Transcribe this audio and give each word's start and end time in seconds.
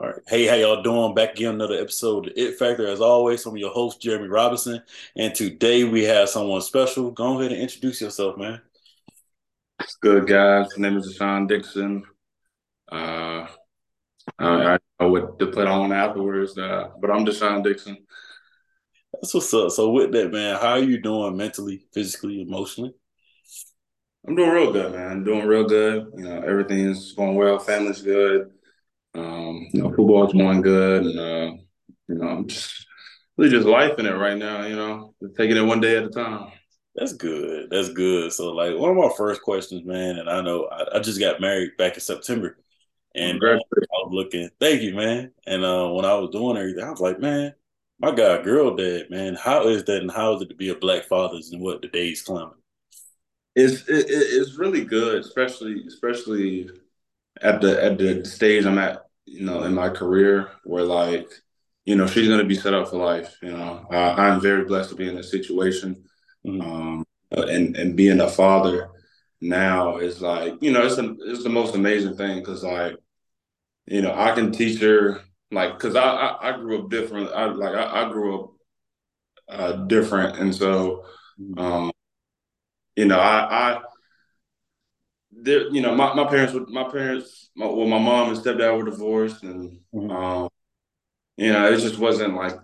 All 0.00 0.06
right. 0.06 0.22
Hey, 0.26 0.46
how 0.46 0.54
y'all 0.54 0.82
doing? 0.82 1.12
Back 1.14 1.32
again, 1.32 1.56
another 1.56 1.78
episode 1.78 2.28
of 2.28 2.32
It 2.34 2.58
Factor. 2.58 2.86
As 2.86 3.02
always, 3.02 3.44
I'm 3.44 3.58
your 3.58 3.70
host, 3.70 4.00
Jeremy 4.00 4.28
Robinson. 4.28 4.82
And 5.14 5.34
today 5.34 5.84
we 5.84 6.04
have 6.04 6.30
someone 6.30 6.62
special. 6.62 7.10
Go 7.10 7.38
ahead 7.38 7.52
and 7.52 7.60
introduce 7.60 8.00
yourself, 8.00 8.38
man. 8.38 8.62
It's 9.78 9.96
good, 9.96 10.26
guys. 10.26 10.68
My 10.78 10.88
name 10.88 10.96
is 10.96 11.18
De'Shaan 11.18 11.46
Dixon. 11.46 12.04
Uh, 12.90 13.46
I, 14.38 14.46
I 14.48 14.78
know 14.98 15.10
what 15.10 15.38
to 15.38 15.48
put 15.48 15.66
on 15.66 15.92
afterwards, 15.92 16.56
uh, 16.56 16.88
but 16.98 17.10
I'm 17.10 17.26
De'Shaan 17.26 17.62
Dixon. 17.62 17.98
That's 19.12 19.34
what's 19.34 19.52
up. 19.52 19.70
So, 19.70 19.90
with 19.90 20.12
that, 20.12 20.32
man, 20.32 20.56
how 20.56 20.70
are 20.70 20.78
you 20.78 20.98
doing 20.98 21.36
mentally, 21.36 21.84
physically, 21.92 22.40
emotionally? 22.40 22.94
I'm 24.26 24.34
doing 24.34 24.48
real 24.48 24.72
good, 24.72 24.92
man. 24.92 25.12
I'm 25.12 25.24
Doing 25.24 25.46
real 25.46 25.68
good. 25.68 26.06
You 26.16 26.24
know, 26.24 26.40
everything's 26.40 27.12
going 27.12 27.34
well. 27.34 27.58
Family's 27.58 28.00
good. 28.00 28.50
Um, 29.14 29.66
you 29.72 29.82
know, 29.82 29.88
football's 29.90 30.32
going 30.32 30.62
good, 30.62 31.04
and 31.04 31.18
uh, 31.18 31.56
you 32.08 32.14
know, 32.14 32.28
I'm 32.28 32.48
just 32.48 32.86
really 33.36 33.50
just 33.50 33.66
life 33.66 33.98
in 33.98 34.06
it 34.06 34.12
right 34.12 34.36
now. 34.36 34.64
You 34.64 34.76
know, 34.76 35.14
just 35.22 35.36
taking 35.36 35.56
it 35.56 35.62
one 35.62 35.80
day 35.80 35.96
at 35.96 36.04
a 36.04 36.10
time. 36.10 36.52
That's 36.94 37.12
good. 37.12 37.70
That's 37.70 37.92
good. 37.92 38.32
So, 38.32 38.50
like, 38.52 38.76
one 38.76 38.90
of 38.90 38.96
my 38.96 39.10
first 39.16 39.42
questions, 39.42 39.84
man, 39.84 40.18
and 40.18 40.28
I 40.28 40.40
know 40.40 40.66
I, 40.66 40.96
I 40.96 41.00
just 41.00 41.20
got 41.20 41.40
married 41.40 41.76
back 41.78 41.94
in 41.94 42.00
September, 42.00 42.58
and 43.14 43.42
uh, 43.42 43.52
I 43.52 43.56
was 43.56 44.12
looking. 44.12 44.48
Thank 44.60 44.82
you, 44.82 44.94
man. 44.94 45.32
And 45.46 45.64
uh, 45.64 45.88
when 45.88 46.04
I 46.04 46.14
was 46.14 46.30
doing 46.30 46.56
everything, 46.56 46.84
I 46.84 46.90
was 46.90 47.00
like, 47.00 47.20
man, 47.20 47.54
my 47.98 48.14
God, 48.14 48.44
girl, 48.44 48.76
dad, 48.76 49.10
man, 49.10 49.34
how 49.34 49.68
is 49.68 49.84
that, 49.84 50.02
and 50.02 50.10
how 50.10 50.34
is 50.34 50.42
it 50.42 50.48
to 50.50 50.54
be 50.54 50.70
a 50.70 50.74
black 50.74 51.04
father, 51.04 51.38
and 51.52 51.60
what 51.60 51.82
the 51.82 51.88
day's 51.88 52.22
climbing? 52.22 52.54
It's 53.56 53.82
it, 53.88 54.06
it's 54.08 54.56
really 54.58 54.84
good, 54.84 55.20
especially 55.20 55.84
especially 55.86 56.70
at 57.40 57.60
the 57.60 57.82
at 57.82 57.98
the 57.98 58.24
stage 58.24 58.64
I'm 58.64 58.78
at, 58.78 59.06
you 59.26 59.44
know, 59.44 59.62
in 59.64 59.74
my 59.74 59.88
career, 59.88 60.50
where 60.64 60.84
like, 60.84 61.30
you 61.84 61.96
know, 61.96 62.06
she's 62.06 62.28
gonna 62.28 62.44
be 62.44 62.54
set 62.54 62.74
up 62.74 62.88
for 62.88 62.96
life. 62.96 63.36
You 63.42 63.52
know, 63.52 63.86
uh, 63.92 64.14
I'm 64.16 64.40
very 64.40 64.64
blessed 64.64 64.90
to 64.90 64.96
be 64.96 65.08
in 65.08 65.16
this 65.16 65.30
situation, 65.30 66.04
mm-hmm. 66.46 66.60
um, 66.60 67.06
and 67.32 67.76
and 67.76 67.96
being 67.96 68.20
a 68.20 68.28
father 68.28 68.90
now 69.40 69.98
is 69.98 70.20
like, 70.20 70.54
you 70.60 70.72
know, 70.72 70.84
it's 70.84 70.98
a, 70.98 71.14
it's 71.26 71.42
the 71.42 71.48
most 71.48 71.74
amazing 71.74 72.16
thing 72.16 72.40
because 72.40 72.62
like, 72.62 72.96
you 73.86 74.02
know, 74.02 74.14
I 74.14 74.32
can 74.32 74.52
teach 74.52 74.80
her 74.80 75.22
like 75.50 75.74
because 75.74 75.96
I, 75.96 76.02
I, 76.02 76.50
I 76.50 76.56
grew 76.56 76.82
up 76.82 76.90
different. 76.90 77.30
I 77.32 77.46
like 77.46 77.74
I, 77.74 78.04
I 78.04 78.12
grew 78.12 78.40
up 78.40 78.50
uh, 79.48 79.72
different, 79.86 80.38
and 80.38 80.54
so, 80.54 81.04
mm-hmm. 81.40 81.58
um, 81.58 81.92
you 82.96 83.06
know, 83.06 83.18
I 83.18 83.74
I 83.74 83.80
there, 85.42 85.68
you 85.70 85.80
know, 85.80 85.94
my, 85.94 86.14
my 86.14 86.24
parents 86.24 86.52
would 86.52 86.68
my 86.68 86.84
parents, 86.84 87.50
my, 87.56 87.66
well, 87.66 87.86
my 87.86 87.98
mom 87.98 88.30
and 88.30 88.38
stepdad 88.38 88.76
were 88.76 88.90
divorced, 88.90 89.42
and 89.42 89.78
mm-hmm. 89.94 90.10
um, 90.10 90.48
you 91.36 91.52
know, 91.52 91.70
it 91.70 91.78
just 91.78 91.98
wasn't 91.98 92.34
like 92.34 92.54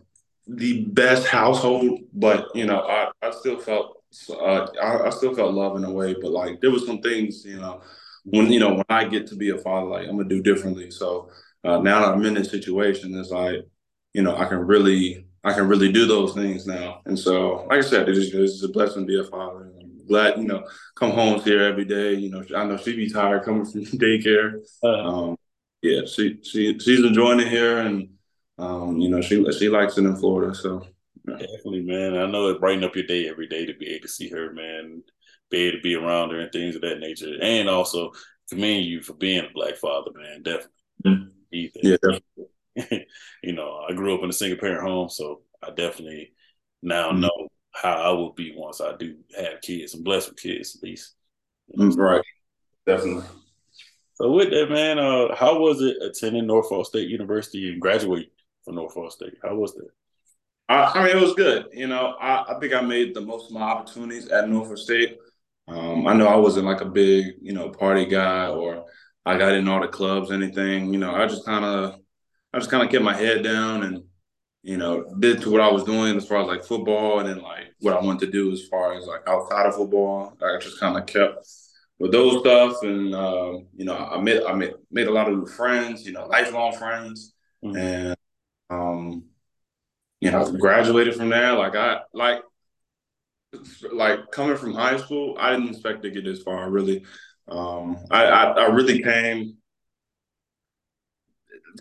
the 0.46 0.84
best 0.84 1.27
household. 1.27 2.00
But 2.12 2.48
you 2.54 2.66
know, 2.66 2.80
I, 2.80 3.10
I 3.22 3.30
still 3.30 3.58
felt 3.58 4.02
uh, 4.30 4.66
I, 4.82 5.06
I 5.06 5.10
still 5.10 5.34
felt 5.34 5.54
love 5.54 5.77
in 5.77 5.84
a 5.84 5.92
way. 5.92 6.14
But 6.14 6.30
like, 6.30 6.60
there 6.60 6.70
was 6.70 6.86
some 6.86 7.00
things, 7.00 7.44
you 7.44 7.58
know, 7.58 7.82
when 8.24 8.50
you 8.50 8.60
know 8.60 8.74
when 8.74 8.84
I 8.88 9.04
get 9.04 9.27
to 9.28 9.36
be 9.36 9.50
a 9.50 9.58
father, 9.58 9.86
like 9.86 10.08
I'm 10.08 10.16
gonna 10.16 10.28
do 10.28 10.42
differently. 10.42 10.91
So 10.91 11.30
uh, 11.64 11.78
now 11.78 12.00
that 12.00 12.12
I'm 12.12 12.24
in 12.24 12.34
this 12.34 12.50
situation, 12.50 13.19
it's 13.19 13.30
like, 13.30 13.66
you 14.12 14.22
know, 14.22 14.36
I 14.36 14.47
can 14.47 14.58
really 14.58 15.27
I 15.44 15.52
can 15.52 15.69
really 15.69 15.92
do 15.92 16.06
those 16.06 16.34
things 16.34 16.66
now. 16.66 17.00
And 17.06 17.19
so, 17.19 17.66
like 17.69 17.78
I 17.78 17.88
said, 17.88 18.08
it 18.08 18.19
is 18.19 18.30
just, 18.30 18.54
it's 18.54 18.62
a 18.64 18.69
blessing 18.69 19.02
to 19.02 19.06
be 19.06 19.20
a 19.20 19.24
father 19.24 19.72
glad, 20.07 20.39
you 20.39 20.45
know, 20.45 20.67
come 20.95 21.11
home 21.11 21.41
here 21.41 21.62
every 21.62 21.85
day. 21.85 22.15
You 22.15 22.31
know, 22.31 22.45
I 22.57 22.65
know 22.65 22.77
she'd 22.77 22.97
be 22.97 23.11
tired 23.11 23.45
coming 23.45 23.65
from 23.65 23.81
daycare. 23.85 24.61
Uh-huh. 24.83 24.89
Um, 24.89 25.37
yeah, 25.83 26.03
she 26.07 26.41
she 26.43 26.79
she's 26.79 27.05
enjoying 27.05 27.41
it 27.41 27.49
here, 27.49 27.79
and 27.79 28.09
um, 28.59 28.99
you 28.99 29.09
know, 29.09 29.21
she 29.21 29.45
she 29.53 29.69
likes 29.69 29.99
it 29.99 30.05
in 30.05 30.17
Florida. 30.17 30.55
So 30.55 30.87
yeah. 31.27 31.39
definitely, 31.39 31.83
man. 31.83 32.17
I 32.17 32.27
know 32.27 32.49
it 32.49 32.61
brighten 32.61 32.84
up 32.84 32.97
your 32.97 33.07
day 33.07 33.28
every 33.28 33.47
day 33.47 33.66
to 33.66 33.75
be 33.75 33.91
able 33.91 34.03
to 34.03 34.09
see 34.09 34.28
her, 34.31 34.53
man, 34.53 35.03
be 35.50 35.59
able 35.65 35.78
to 35.78 35.83
be 35.83 35.95
around 35.95 36.31
her 36.31 36.41
and 36.41 36.53
things 36.53 36.75
of 36.75 36.83
that 36.83 36.99
nature, 36.99 37.37
and 37.41 37.69
also 37.69 38.12
commend 38.49 38.84
you 38.84 39.03
for 39.03 39.15
being 39.15 39.45
a 39.45 39.53
black 39.55 39.77
father, 39.77 40.11
man. 40.15 40.43
Definitely. 40.43 40.71
Mm-hmm. 41.05 41.69
Yeah. 41.83 41.97
Definitely. 42.03 43.06
you 43.43 43.53
know, 43.53 43.84
I 43.89 43.93
grew 43.95 44.15
up 44.15 44.22
in 44.22 44.31
a 44.31 44.34
single 44.34 44.59
parent 44.59 44.87
home, 44.87 45.09
so 45.09 45.43
I 45.62 45.71
definitely 45.71 46.33
now 46.83 47.11
mm-hmm. 47.11 47.21
know 47.21 47.49
how 47.76 47.94
I 47.94 48.10
will 48.10 48.32
be 48.32 48.54
once 48.56 48.81
I 48.81 48.97
do 48.97 49.16
have 49.37 49.60
kids. 49.62 49.94
I'm 49.94 50.03
blessed 50.03 50.31
with 50.31 50.38
kids 50.38 50.76
at 50.76 50.82
least. 50.82 51.14
Right. 51.76 52.22
Definitely. 52.87 53.25
So 54.14 54.31
with 54.32 54.50
that, 54.50 54.70
man, 54.70 54.98
uh, 54.98 55.34
how 55.34 55.59
was 55.59 55.82
it 55.82 55.97
attending 56.00 56.47
Norfolk 56.47 56.86
State 56.86 57.09
University 57.09 57.70
and 57.70 57.81
graduating 57.81 58.31
from 58.65 58.76
Norfolk 58.76 59.12
State? 59.12 59.34
How 59.42 59.54
was 59.54 59.75
that? 59.75 59.88
I, 60.69 60.84
I 60.84 61.04
mean, 61.04 61.16
it 61.16 61.20
was 61.20 61.34
good. 61.34 61.66
You 61.72 61.86
know, 61.86 62.15
I, 62.19 62.44
I, 62.48 62.59
think 62.59 62.72
I 62.72 62.81
made 62.81 63.15
the 63.15 63.20
most 63.20 63.50
of 63.50 63.53
my 63.53 63.62
opportunities 63.62 64.28
at 64.28 64.48
Norfolk 64.48 64.78
State. 64.78 65.19
Um, 65.69 66.06
I 66.06 66.15
know 66.15 66.28
I 66.28 66.36
wasn't 66.36 66.66
like 66.66 66.81
a 66.81 66.86
big, 66.86 67.34
you 67.42 67.53
know, 67.53 67.69
party 67.69 68.06
guy 68.06 68.48
or 68.48 68.86
I 69.26 69.36
got 69.36 69.54
in 69.54 69.69
all 69.69 69.81
the 69.81 69.88
clubs, 69.88 70.31
anything. 70.31 70.92
You 70.92 70.98
know, 70.98 71.15
I 71.15 71.26
just 71.26 71.44
kind 71.44 71.65
of, 71.65 71.98
I 72.54 72.59
just 72.59 72.70
kind 72.70 72.82
of 72.82 72.91
kept 72.91 73.04
my 73.04 73.15
head 73.15 73.42
down 73.42 73.82
and 73.82 74.04
you 74.66 74.77
know, 74.77 75.04
did 75.21 75.41
to 75.43 75.50
what 75.53 75.60
I 75.60 75.71
was 75.71 75.84
doing 75.84 76.16
as 76.16 76.27
far 76.27 76.41
as 76.41 76.49
like 76.49 76.65
football 76.65 77.21
and 77.21 77.28
then 77.28 77.38
like 77.38 77.72
what 77.78 77.94
I 77.97 78.04
wanted 78.04 78.27
to 78.27 78.32
do 78.32 78.50
as 78.50 78.66
far 78.66 78.94
as 78.94 79.06
like 79.06 79.21
outside 79.28 79.65
of 79.65 79.77
football. 79.77 80.37
I 80.43 80.59
just 80.59 80.81
kind 80.81 80.99
of 80.99 81.06
kept 81.06 81.47
with 82.00 82.10
those 82.10 82.41
stuff, 82.41 82.82
and 82.82 83.15
um, 83.15 83.69
you 83.77 83.84
know, 83.84 83.97
I 83.97 84.21
made 84.21 84.43
I 84.43 84.54
made 84.54 84.72
made 84.91 85.06
a 85.06 85.12
lot 85.12 85.28
of 85.28 85.38
new 85.38 85.47
friends, 85.47 86.04
you 86.04 86.12
know, 86.12 86.27
lifelong 86.27 86.72
friends, 86.77 87.32
mm-hmm. 87.65 87.77
and 87.77 88.16
um, 88.69 89.27
you 90.19 90.32
know, 90.32 90.50
graduated 90.50 91.15
from 91.15 91.28
there. 91.28 91.53
Like 91.53 91.77
I 91.77 92.00
like 92.12 92.43
like 93.93 94.33
coming 94.33 94.56
from 94.56 94.75
high 94.75 94.97
school, 94.97 95.37
I 95.38 95.53
didn't 95.53 95.69
expect 95.69 96.03
to 96.03 96.10
get 96.10 96.25
this 96.25 96.43
far. 96.43 96.69
Really, 96.69 97.04
um, 97.47 97.98
I, 98.10 98.25
I, 98.25 98.44
I 98.50 98.66
really 98.71 99.00
came 99.00 99.59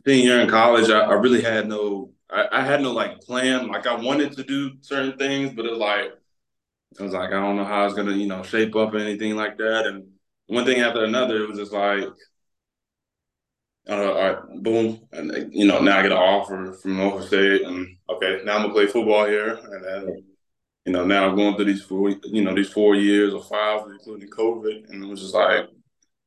senior 0.05 0.39
in 0.39 0.47
college. 0.47 0.91
I, 0.91 0.99
I 0.99 1.13
really 1.13 1.41
had 1.41 1.67
no 1.67 2.11
I, 2.29 2.47
I 2.51 2.61
had 2.61 2.81
no 2.81 2.91
like 2.91 3.21
plan. 3.21 3.67
Like 3.67 3.87
I 3.87 3.95
wanted 3.95 4.33
to 4.33 4.43
do 4.43 4.73
certain 4.81 5.17
things, 5.17 5.53
but 5.53 5.65
it 5.65 5.77
like 5.77 6.11
I 6.99 7.03
was 7.03 7.13
like, 7.13 7.29
I 7.29 7.39
don't 7.39 7.57
know 7.57 7.65
how 7.65 7.85
it's 7.85 7.95
gonna, 7.95 8.13
you 8.13 8.27
know, 8.27 8.43
shape 8.43 8.75
up 8.75 8.93
or 8.93 8.97
anything 8.97 9.35
like 9.35 9.57
that. 9.57 9.85
And 9.85 10.07
one 10.47 10.65
thing 10.65 10.79
after 10.81 11.03
another, 11.03 11.43
it 11.43 11.49
was 11.49 11.59
just 11.59 11.73
like, 11.73 12.05
uh, 13.87 13.93
all 13.93 14.15
right, 14.15 14.63
boom, 14.63 15.07
and 15.11 15.53
you 15.53 15.67
know, 15.67 15.79
now 15.79 15.99
I 15.99 16.01
get 16.01 16.11
an 16.11 16.17
offer 16.17 16.73
from 16.81 16.97
Norfolk 16.97 17.27
State, 17.27 17.61
and 17.61 17.97
okay, 18.09 18.41
now 18.43 18.55
I'm 18.55 18.61
gonna 18.63 18.73
play 18.73 18.87
football 18.87 19.25
here, 19.25 19.59
and 19.63 19.85
then, 19.85 20.23
you 20.85 20.91
know, 20.91 21.05
now 21.05 21.27
I'm 21.27 21.35
going 21.35 21.55
through 21.55 21.65
these 21.65 21.83
four, 21.83 22.09
you 22.09 22.43
know, 22.43 22.55
these 22.55 22.69
four 22.71 22.95
years 22.95 23.31
or 23.33 23.43
five, 23.43 23.85
including 23.91 24.29
COVID, 24.29 24.89
and 24.89 25.03
it 25.03 25.07
was 25.07 25.21
just 25.21 25.35
like, 25.35 25.67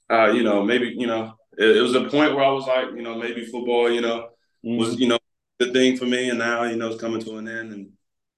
uh, 0.08 0.30
you 0.30 0.44
know, 0.44 0.62
maybe, 0.62 0.94
you 0.96 1.08
know, 1.08 1.34
it, 1.56 1.78
it 1.78 1.80
was 1.80 1.96
a 1.96 2.02
point 2.02 2.34
where 2.34 2.44
I 2.44 2.50
was 2.50 2.66
like, 2.66 2.86
you 2.94 3.02
know, 3.02 3.18
maybe 3.18 3.44
football, 3.44 3.90
you 3.90 4.02
know, 4.02 4.28
was, 4.62 4.90
mm-hmm. 4.90 5.02
you 5.02 5.08
know, 5.08 5.18
good 5.58 5.72
thing 5.72 5.96
for 5.96 6.06
me, 6.06 6.30
and 6.30 6.38
now 6.38 6.64
you 6.64 6.76
know 6.76 6.88
it's 6.88 7.00
coming 7.00 7.20
to 7.22 7.36
an 7.36 7.48
end, 7.48 7.72
and 7.72 7.90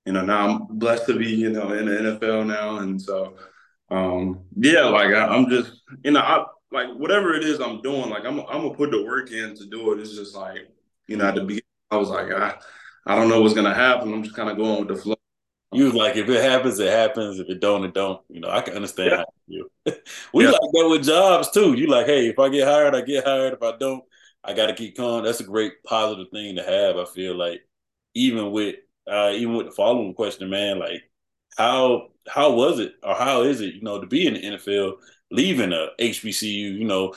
you 0.07 0.13
know 0.13 0.25
now 0.25 0.49
I'm 0.49 0.79
blessed 0.79 1.07
to 1.07 1.19
be 1.19 1.29
you 1.29 1.51
know 1.51 1.73
in 1.73 1.87
the 1.87 1.93
NFL 1.93 2.47
now, 2.47 2.79
and 2.79 3.01
so 3.01 3.37
um, 3.91 4.41
yeah, 4.57 4.85
like 4.85 5.13
I, 5.13 5.37
am 5.37 5.49
just 5.49 5.83
you 6.05 6.13
know 6.13 6.21
I 6.21 6.45
like 6.73 6.89
whatever 6.97 7.35
it 7.35 7.45
is 7.45 7.61
I'm 7.61 7.83
doing, 7.83 8.11
like 8.11 8.25
I'm 8.25 8.41
I'm 8.41 8.63
gonna 8.63 8.75
put 8.75 8.91
the 8.91 9.05
work 9.05 9.31
in 9.31 9.55
to 9.57 9.67
do 9.67 9.93
it. 9.93 10.01
It's 10.01 10.17
just 10.17 10.35
like 10.35 10.69
you 11.07 11.17
know 11.17 11.27
at 11.27 11.35
the 11.35 11.43
beginning 11.43 11.63
I 11.91 11.97
was 11.97 12.09
like 12.09 12.31
I 12.31 12.55
I 13.07 13.17
don't 13.17 13.29
know 13.29 13.41
what's 13.41 13.55
gonna 13.55 13.75
happen. 13.75 14.13
I'm 14.13 14.23
just 14.23 14.37
kind 14.37 14.51
of 14.51 14.57
going 14.57 14.87
with 14.87 14.97
the 14.97 15.03
flow. 15.03 15.17
You 15.73 15.85
was 15.85 15.95
like, 15.95 16.17
if 16.17 16.29
it 16.29 16.43
happens, 16.43 16.81
it 16.81 16.91
happens. 16.91 17.39
If 17.39 17.49
it 17.49 17.61
don't, 17.61 17.85
it 17.85 17.95
don't. 17.95 18.21
You 18.29 18.41
know, 18.41 18.51
I 18.51 18.61
can 18.61 18.75
understand 18.75 19.11
yeah. 19.13 19.17
how 19.19 19.25
you 19.47 19.71
we 20.35 20.45
yeah. 20.45 20.51
like 20.51 20.61
that 20.61 20.89
with 20.91 21.05
jobs 21.05 21.51
too. 21.51 21.75
You 21.75 21.87
like, 21.87 22.07
hey, 22.07 22.29
if 22.29 22.39
I 22.39 22.49
get 22.49 22.67
hired, 22.67 22.95
I 22.95 23.03
get 23.03 23.25
hired. 23.25 23.55
If 23.55 23.63
I 23.63 23.77
don't, 23.77 24.03
I 24.45 24.55
got 24.55 24.67
to 24.67 24.75
keep 24.75 24.97
calm. 24.97 25.25
That's 25.25 25.41
a 25.41 25.45
great 25.45 25.83
positive 25.85 26.29
thing 26.33 26.57
to 26.57 26.63
have. 26.63 26.97
I 26.97 27.05
feel 27.05 27.37
like 27.37 27.63
even 28.15 28.53
with 28.53 28.77
uh, 29.11 29.33
even 29.35 29.55
with 29.57 29.67
the 29.67 29.73
following 29.73 30.15
question, 30.15 30.51
man, 30.51 30.79
like 30.79 31.03
how 31.57 32.09
how 32.29 32.53
was 32.53 32.79
it 32.79 32.95
or 33.03 33.15
how 33.15 33.43
is 33.43 33.61
it, 33.61 33.75
you 33.75 33.83
know, 33.83 34.01
to 34.01 34.07
be 34.07 34.27
in 34.27 34.35
the 34.35 34.41
NFL, 34.41 34.95
leaving 35.31 35.73
a 35.73 35.89
HBCU, 35.99 36.79
you 36.79 36.85
know, 36.85 37.15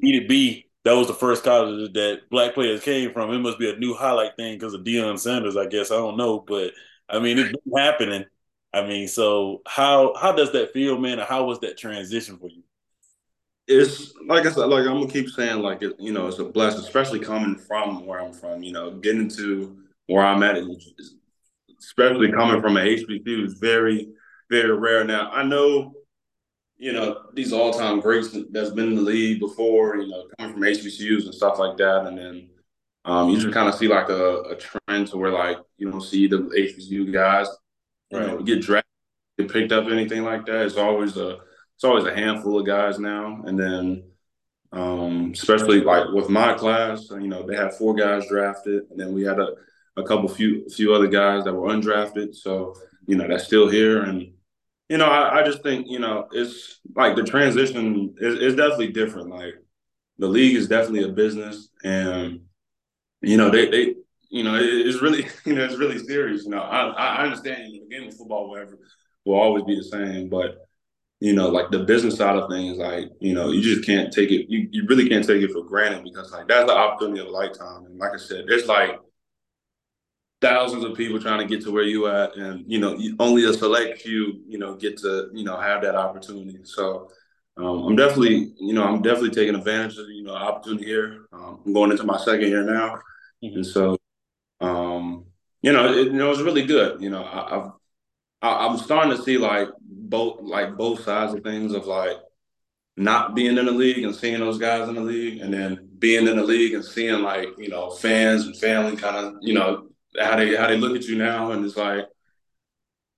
B 0.00 0.20
to 0.20 0.26
B, 0.26 0.66
that 0.84 0.92
was 0.94 1.06
the 1.06 1.14
first 1.14 1.44
college 1.44 1.92
that 1.94 2.22
black 2.30 2.54
players 2.54 2.82
came 2.82 3.12
from. 3.12 3.32
It 3.32 3.38
must 3.38 3.58
be 3.58 3.70
a 3.70 3.76
new 3.78 3.94
highlight 3.94 4.36
thing 4.36 4.56
because 4.58 4.74
of 4.74 4.82
Deion 4.82 5.18
Sanders, 5.18 5.56
I 5.56 5.66
guess. 5.66 5.90
I 5.90 5.96
don't 5.96 6.16
know, 6.16 6.40
but 6.40 6.72
I 7.08 7.18
mean, 7.20 7.38
it's 7.38 7.52
been 7.52 7.76
happening. 7.78 8.24
I 8.72 8.86
mean, 8.86 9.08
so 9.08 9.62
how 9.66 10.14
how 10.16 10.32
does 10.32 10.52
that 10.52 10.72
feel, 10.72 10.98
man? 10.98 11.20
Or 11.20 11.24
how 11.24 11.44
was 11.44 11.60
that 11.60 11.78
transition 11.78 12.38
for 12.38 12.48
you? 12.48 12.62
It's 13.72 14.12
like 14.26 14.46
I 14.46 14.52
said, 14.52 14.66
like 14.66 14.86
I'm 14.86 15.00
gonna 15.00 15.08
keep 15.08 15.28
saying, 15.30 15.60
like 15.60 15.82
it, 15.82 15.96
you 15.98 16.12
know, 16.12 16.28
it's 16.28 16.38
a 16.38 16.44
blessing, 16.44 16.80
especially 16.80 17.20
coming 17.20 17.56
from 17.56 18.06
where 18.06 18.20
I'm 18.20 18.32
from. 18.32 18.62
You 18.62 18.72
know, 18.72 18.92
getting 18.92 19.28
to 19.30 19.76
where 20.06 20.24
I'm 20.24 20.42
at, 20.42 20.58
especially 21.78 22.30
coming 22.32 22.60
from 22.60 22.76
an 22.76 22.86
HBCU, 22.86 23.44
is 23.44 23.54
very, 23.54 24.08
very 24.50 24.76
rare. 24.76 25.04
Now 25.04 25.30
I 25.30 25.42
know, 25.42 25.94
you 26.76 26.92
know, 26.92 27.22
these 27.34 27.52
all-time 27.52 28.00
greats 28.00 28.36
that's 28.50 28.70
been 28.70 28.88
in 28.88 28.96
the 28.96 29.02
league 29.02 29.40
before. 29.40 29.96
You 29.96 30.08
know, 30.08 30.24
coming 30.38 30.54
from 30.54 30.62
HBCUs 30.62 31.24
and 31.24 31.34
stuff 31.34 31.58
like 31.58 31.76
that, 31.78 32.06
and 32.06 32.18
then 32.18 32.48
Um, 33.04 33.30
you 33.30 33.40
just 33.40 33.52
kind 33.52 33.68
of 33.68 33.74
see 33.74 33.88
like 33.88 34.08
a, 34.10 34.42
a, 34.42 34.56
trend 34.56 35.08
to 35.08 35.16
where 35.16 35.32
like 35.32 35.58
you 35.76 35.90
don't 35.90 36.00
see 36.00 36.28
the 36.28 36.38
HBCU 36.38 37.12
guys, 37.12 37.48
you 38.10 38.18
right. 38.18 38.28
know, 38.28 38.42
get 38.42 38.62
drafted, 38.62 38.86
get 39.38 39.52
picked 39.52 39.72
up, 39.72 39.88
anything 39.88 40.22
like 40.22 40.46
that. 40.46 40.66
It's 40.66 40.76
always 40.76 41.16
a 41.16 41.40
it's 41.74 41.84
always 41.84 42.04
a 42.04 42.14
handful 42.14 42.58
of 42.58 42.66
guys 42.66 42.98
now, 42.98 43.42
and 43.44 43.58
then 43.58 44.04
um, 44.72 45.32
especially 45.32 45.80
like 45.82 46.08
with 46.12 46.30
my 46.30 46.54
class, 46.54 47.08
you 47.10 47.28
know, 47.28 47.46
they 47.46 47.56
had 47.56 47.74
four 47.74 47.94
guys 47.94 48.26
drafted, 48.28 48.84
and 48.90 48.98
then 48.98 49.12
we 49.12 49.22
had 49.22 49.38
a, 49.38 49.48
a 49.96 50.02
couple 50.02 50.28
few 50.28 50.68
few 50.70 50.94
other 50.94 51.08
guys 51.08 51.44
that 51.44 51.52
were 51.52 51.68
undrafted. 51.68 52.34
So 52.34 52.74
you 53.06 53.16
know, 53.16 53.28
that's 53.28 53.44
still 53.44 53.68
here, 53.68 54.02
and 54.02 54.32
you 54.88 54.98
know, 54.98 55.06
I, 55.06 55.40
I 55.40 55.42
just 55.44 55.62
think 55.62 55.86
you 55.88 55.98
know 55.98 56.28
it's 56.32 56.80
like 56.94 57.16
the 57.16 57.22
transition 57.22 58.14
is, 58.18 58.38
is 58.38 58.56
definitely 58.56 58.92
different. 58.92 59.28
Like 59.28 59.54
the 60.18 60.28
league 60.28 60.56
is 60.56 60.68
definitely 60.68 61.04
a 61.04 61.12
business, 61.12 61.68
and 61.84 62.40
you 63.20 63.36
know, 63.36 63.50
they 63.50 63.68
they 63.68 63.94
you 64.30 64.42
know, 64.42 64.58
it's 64.58 65.02
really 65.02 65.26
you 65.44 65.54
know 65.54 65.64
it's 65.64 65.76
really 65.76 65.98
serious. 65.98 66.44
You 66.44 66.50
know, 66.50 66.60
I 66.60 66.88
I 66.88 67.22
understand 67.24 67.74
the 67.74 67.94
game 67.94 68.08
of 68.08 68.16
football, 68.16 68.48
whatever, 68.48 68.78
will 69.24 69.38
always 69.38 69.64
be 69.64 69.76
the 69.76 69.84
same, 69.84 70.30
but 70.30 70.66
you 71.22 71.32
know, 71.32 71.48
like 71.48 71.70
the 71.70 71.78
business 71.78 72.16
side 72.16 72.34
of 72.34 72.50
things, 72.50 72.78
like, 72.78 73.08
you 73.20 73.32
know, 73.32 73.52
you 73.52 73.62
just 73.62 73.86
can't 73.86 74.12
take 74.12 74.32
it, 74.32 74.50
you, 74.50 74.66
you 74.72 74.84
really 74.88 75.08
can't 75.08 75.24
take 75.24 75.40
it 75.40 75.52
for 75.52 75.62
granted 75.62 76.02
because 76.02 76.32
like 76.32 76.48
that's 76.48 76.66
the 76.66 76.76
opportunity 76.76 77.20
of 77.20 77.28
a 77.28 77.30
lifetime. 77.30 77.84
And 77.84 77.96
like 77.96 78.10
I 78.12 78.16
said, 78.16 78.46
there's 78.48 78.66
like 78.66 78.98
thousands 80.40 80.82
of 80.82 80.96
people 80.96 81.20
trying 81.20 81.38
to 81.38 81.46
get 81.46 81.62
to 81.64 81.70
where 81.70 81.84
you 81.84 82.08
at 82.08 82.34
and, 82.34 82.64
you 82.66 82.80
know, 82.80 82.98
only 83.20 83.44
a 83.44 83.52
select 83.52 84.02
few, 84.02 84.42
you 84.48 84.58
know, 84.58 84.74
get 84.74 84.98
to, 84.98 85.28
you 85.32 85.44
know, 85.44 85.56
have 85.56 85.82
that 85.82 85.94
opportunity. 85.94 86.58
So 86.64 87.08
um, 87.56 87.84
I'm 87.86 87.94
definitely, 87.94 88.52
you 88.58 88.74
know, 88.74 88.82
I'm 88.82 89.00
definitely 89.00 89.30
taking 89.30 89.54
advantage 89.54 89.98
of, 89.98 90.08
you 90.08 90.24
know, 90.24 90.34
opportunity 90.34 90.86
here. 90.86 91.26
Um, 91.32 91.60
I'm 91.64 91.72
going 91.72 91.92
into 91.92 92.02
my 92.02 92.18
second 92.18 92.48
year 92.48 92.64
now. 92.64 92.98
Mm-hmm. 93.44 93.58
And 93.58 93.66
so, 93.66 93.96
um, 94.60 95.26
you 95.60 95.70
know, 95.70 95.86
it, 95.92 96.06
you 96.08 96.14
know, 96.14 96.32
it's 96.32 96.40
really 96.40 96.66
good. 96.66 97.00
You 97.00 97.10
know, 97.10 97.22
I, 97.22 97.58
I've, 97.58 97.70
I, 98.42 98.66
I'm 98.66 98.76
starting 98.76 99.16
to 99.16 99.22
see 99.22 99.38
like 99.38 99.68
both 100.08 100.40
like 100.42 100.76
both 100.76 101.04
sides 101.04 101.34
of 101.34 101.42
things 101.42 101.72
of 101.72 101.86
like 101.86 102.16
not 102.96 103.34
being 103.34 103.56
in 103.56 103.66
the 103.66 103.72
league 103.72 104.04
and 104.04 104.14
seeing 104.14 104.40
those 104.40 104.58
guys 104.58 104.88
in 104.88 104.94
the 104.94 105.00
league, 105.00 105.40
and 105.40 105.52
then 105.52 105.88
being 105.98 106.26
in 106.26 106.36
the 106.36 106.42
league 106.42 106.74
and 106.74 106.84
seeing 106.84 107.22
like 107.22 107.48
you 107.58 107.68
know 107.68 107.90
fans 107.90 108.44
and 108.44 108.56
family 108.56 108.96
kind 108.96 109.16
of 109.16 109.34
you 109.40 109.54
know 109.54 109.88
how 110.20 110.36
they 110.36 110.54
how 110.54 110.66
they 110.66 110.76
look 110.76 110.96
at 110.96 111.04
you 111.04 111.16
now, 111.16 111.52
and 111.52 111.64
it's 111.64 111.76
like 111.76 112.06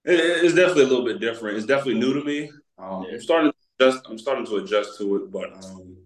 it, 0.05 0.45
it's 0.45 0.55
definitely 0.55 0.85
a 0.85 0.89
little 0.89 1.05
bit 1.05 1.21
different. 1.21 1.57
It's 1.57 1.67
definitely 1.67 2.01
new 2.01 2.15
to 2.15 2.25
me. 2.25 2.51
Um, 2.79 3.07
I'm 3.11 3.21
starting 3.21 3.51
to 3.51 3.87
adjust. 3.87 4.07
I'm 4.09 4.19
starting 4.19 4.47
to 4.47 4.57
adjust 4.57 4.99
to 4.99 5.17
it, 5.17 5.31
but 5.31 5.53
um, 5.65 5.97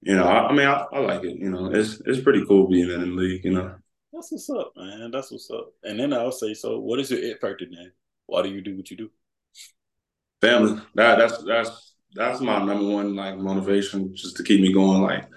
you 0.00 0.14
know, 0.14 0.24
I, 0.24 0.48
I 0.48 0.52
mean, 0.52 0.66
I, 0.66 0.86
I, 0.92 0.98
like 1.00 1.24
it. 1.24 1.36
You 1.36 1.50
know, 1.50 1.66
it's 1.66 2.00
it's 2.06 2.20
pretty 2.20 2.44
cool 2.46 2.68
being 2.68 2.90
in 2.90 3.00
the 3.00 3.06
league. 3.06 3.44
You 3.44 3.52
know, 3.52 3.74
that's 4.12 4.32
what's 4.32 4.50
up, 4.50 4.72
man. 4.76 5.10
That's 5.10 5.30
what's 5.30 5.50
up. 5.50 5.72
And 5.82 5.98
then 6.00 6.12
I'll 6.12 6.32
say, 6.32 6.54
so 6.54 6.78
what 6.78 7.00
is 7.00 7.10
your 7.10 7.20
it 7.20 7.40
factor, 7.40 7.66
man? 7.70 7.92
Why 8.26 8.42
do 8.42 8.48
you 8.48 8.60
do 8.60 8.76
what 8.76 8.90
you 8.90 8.96
do? 8.96 9.10
Family. 10.40 10.80
That 10.94 11.18
that's 11.18 11.42
that's 11.44 11.94
that's 12.14 12.40
my 12.40 12.64
number 12.64 12.86
one 12.86 13.14
like 13.14 13.36
motivation, 13.36 14.14
just 14.14 14.36
to 14.36 14.42
keep 14.42 14.60
me 14.60 14.72
going. 14.72 15.02
Like 15.02 15.28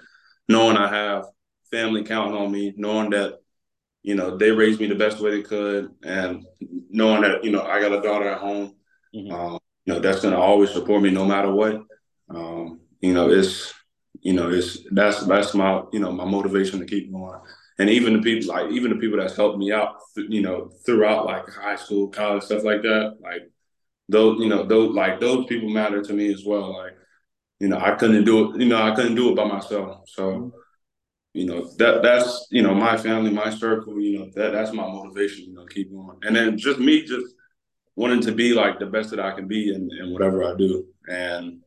knowing 0.48 0.76
I 0.76 0.88
have 0.88 1.26
family 1.70 2.04
counting 2.04 2.36
on 2.36 2.52
me, 2.52 2.72
knowing 2.76 3.10
that 3.10 3.38
you 4.02 4.14
know 4.14 4.36
they 4.36 4.50
raised 4.50 4.80
me 4.80 4.86
the 4.86 4.94
best 4.94 5.20
way 5.20 5.30
they 5.30 5.42
could, 5.42 5.90
and 6.02 6.44
knowing 6.90 7.22
that 7.22 7.44
you 7.44 7.50
know 7.50 7.62
I 7.62 7.80
got 7.80 7.92
a 7.92 8.02
daughter 8.02 8.28
at 8.28 8.40
home. 8.40 8.74
Mm-hmm. 9.14 9.32
Um, 9.32 9.58
you 9.84 9.94
know 9.94 10.00
that's 10.00 10.20
gonna 10.20 10.38
always 10.38 10.70
support 10.70 11.02
me 11.02 11.10
no 11.10 11.24
matter 11.24 11.52
what. 11.52 11.82
Um, 12.28 12.80
you 13.00 13.12
know 13.12 13.30
it's 13.30 13.74
you 14.20 14.32
know 14.32 14.50
it's 14.50 14.78
that's 14.92 15.24
that's 15.26 15.54
my 15.54 15.82
you 15.92 15.98
know 15.98 16.12
my 16.12 16.24
motivation 16.24 16.78
to 16.78 16.86
keep 16.86 17.12
going 17.12 17.40
and 17.78 17.90
even 17.90 18.14
the 18.14 18.22
people 18.22 18.54
like 18.54 18.70
even 18.70 18.90
the 18.90 18.96
people 18.96 19.18
that's 19.18 19.36
helped 19.36 19.58
me 19.58 19.72
out 19.72 19.96
you 20.16 20.40
know 20.40 20.70
throughout 20.86 21.26
like 21.26 21.48
high 21.48 21.76
school 21.76 22.08
college 22.08 22.44
stuff 22.44 22.64
like 22.64 22.82
that 22.82 23.16
like 23.20 23.50
those 24.08 24.40
you 24.40 24.48
know 24.48 24.64
those 24.64 24.94
like 24.94 25.20
those 25.20 25.46
people 25.46 25.68
matter 25.68 26.02
to 26.02 26.12
me 26.12 26.32
as 26.32 26.44
well 26.44 26.76
like 26.76 26.92
you 27.60 27.68
know 27.68 27.78
i 27.78 27.92
couldn't 27.92 28.24
do 28.24 28.52
it 28.54 28.60
you 28.60 28.68
know 28.68 28.82
i 28.82 28.94
couldn't 28.94 29.14
do 29.14 29.30
it 29.30 29.36
by 29.36 29.44
myself 29.44 30.00
so 30.06 30.52
you 31.34 31.46
know 31.46 31.70
that 31.78 32.02
that's 32.02 32.46
you 32.50 32.62
know 32.62 32.74
my 32.74 32.96
family 32.96 33.30
my 33.30 33.50
circle 33.50 34.00
you 34.00 34.18
know 34.18 34.30
that 34.34 34.52
that's 34.52 34.72
my 34.72 34.86
motivation 34.86 35.46
you 35.46 35.54
know 35.54 35.64
keep 35.66 35.90
going 35.90 36.18
and 36.22 36.36
then 36.36 36.58
just 36.58 36.78
me 36.78 37.02
just 37.02 37.34
wanting 37.96 38.20
to 38.20 38.32
be 38.32 38.52
like 38.52 38.78
the 38.78 38.86
best 38.86 39.10
that 39.10 39.20
i 39.20 39.32
can 39.32 39.46
be 39.46 39.72
in, 39.72 39.88
in 40.00 40.12
whatever 40.12 40.44
i 40.44 40.54
do 40.56 40.86
and 41.08 41.60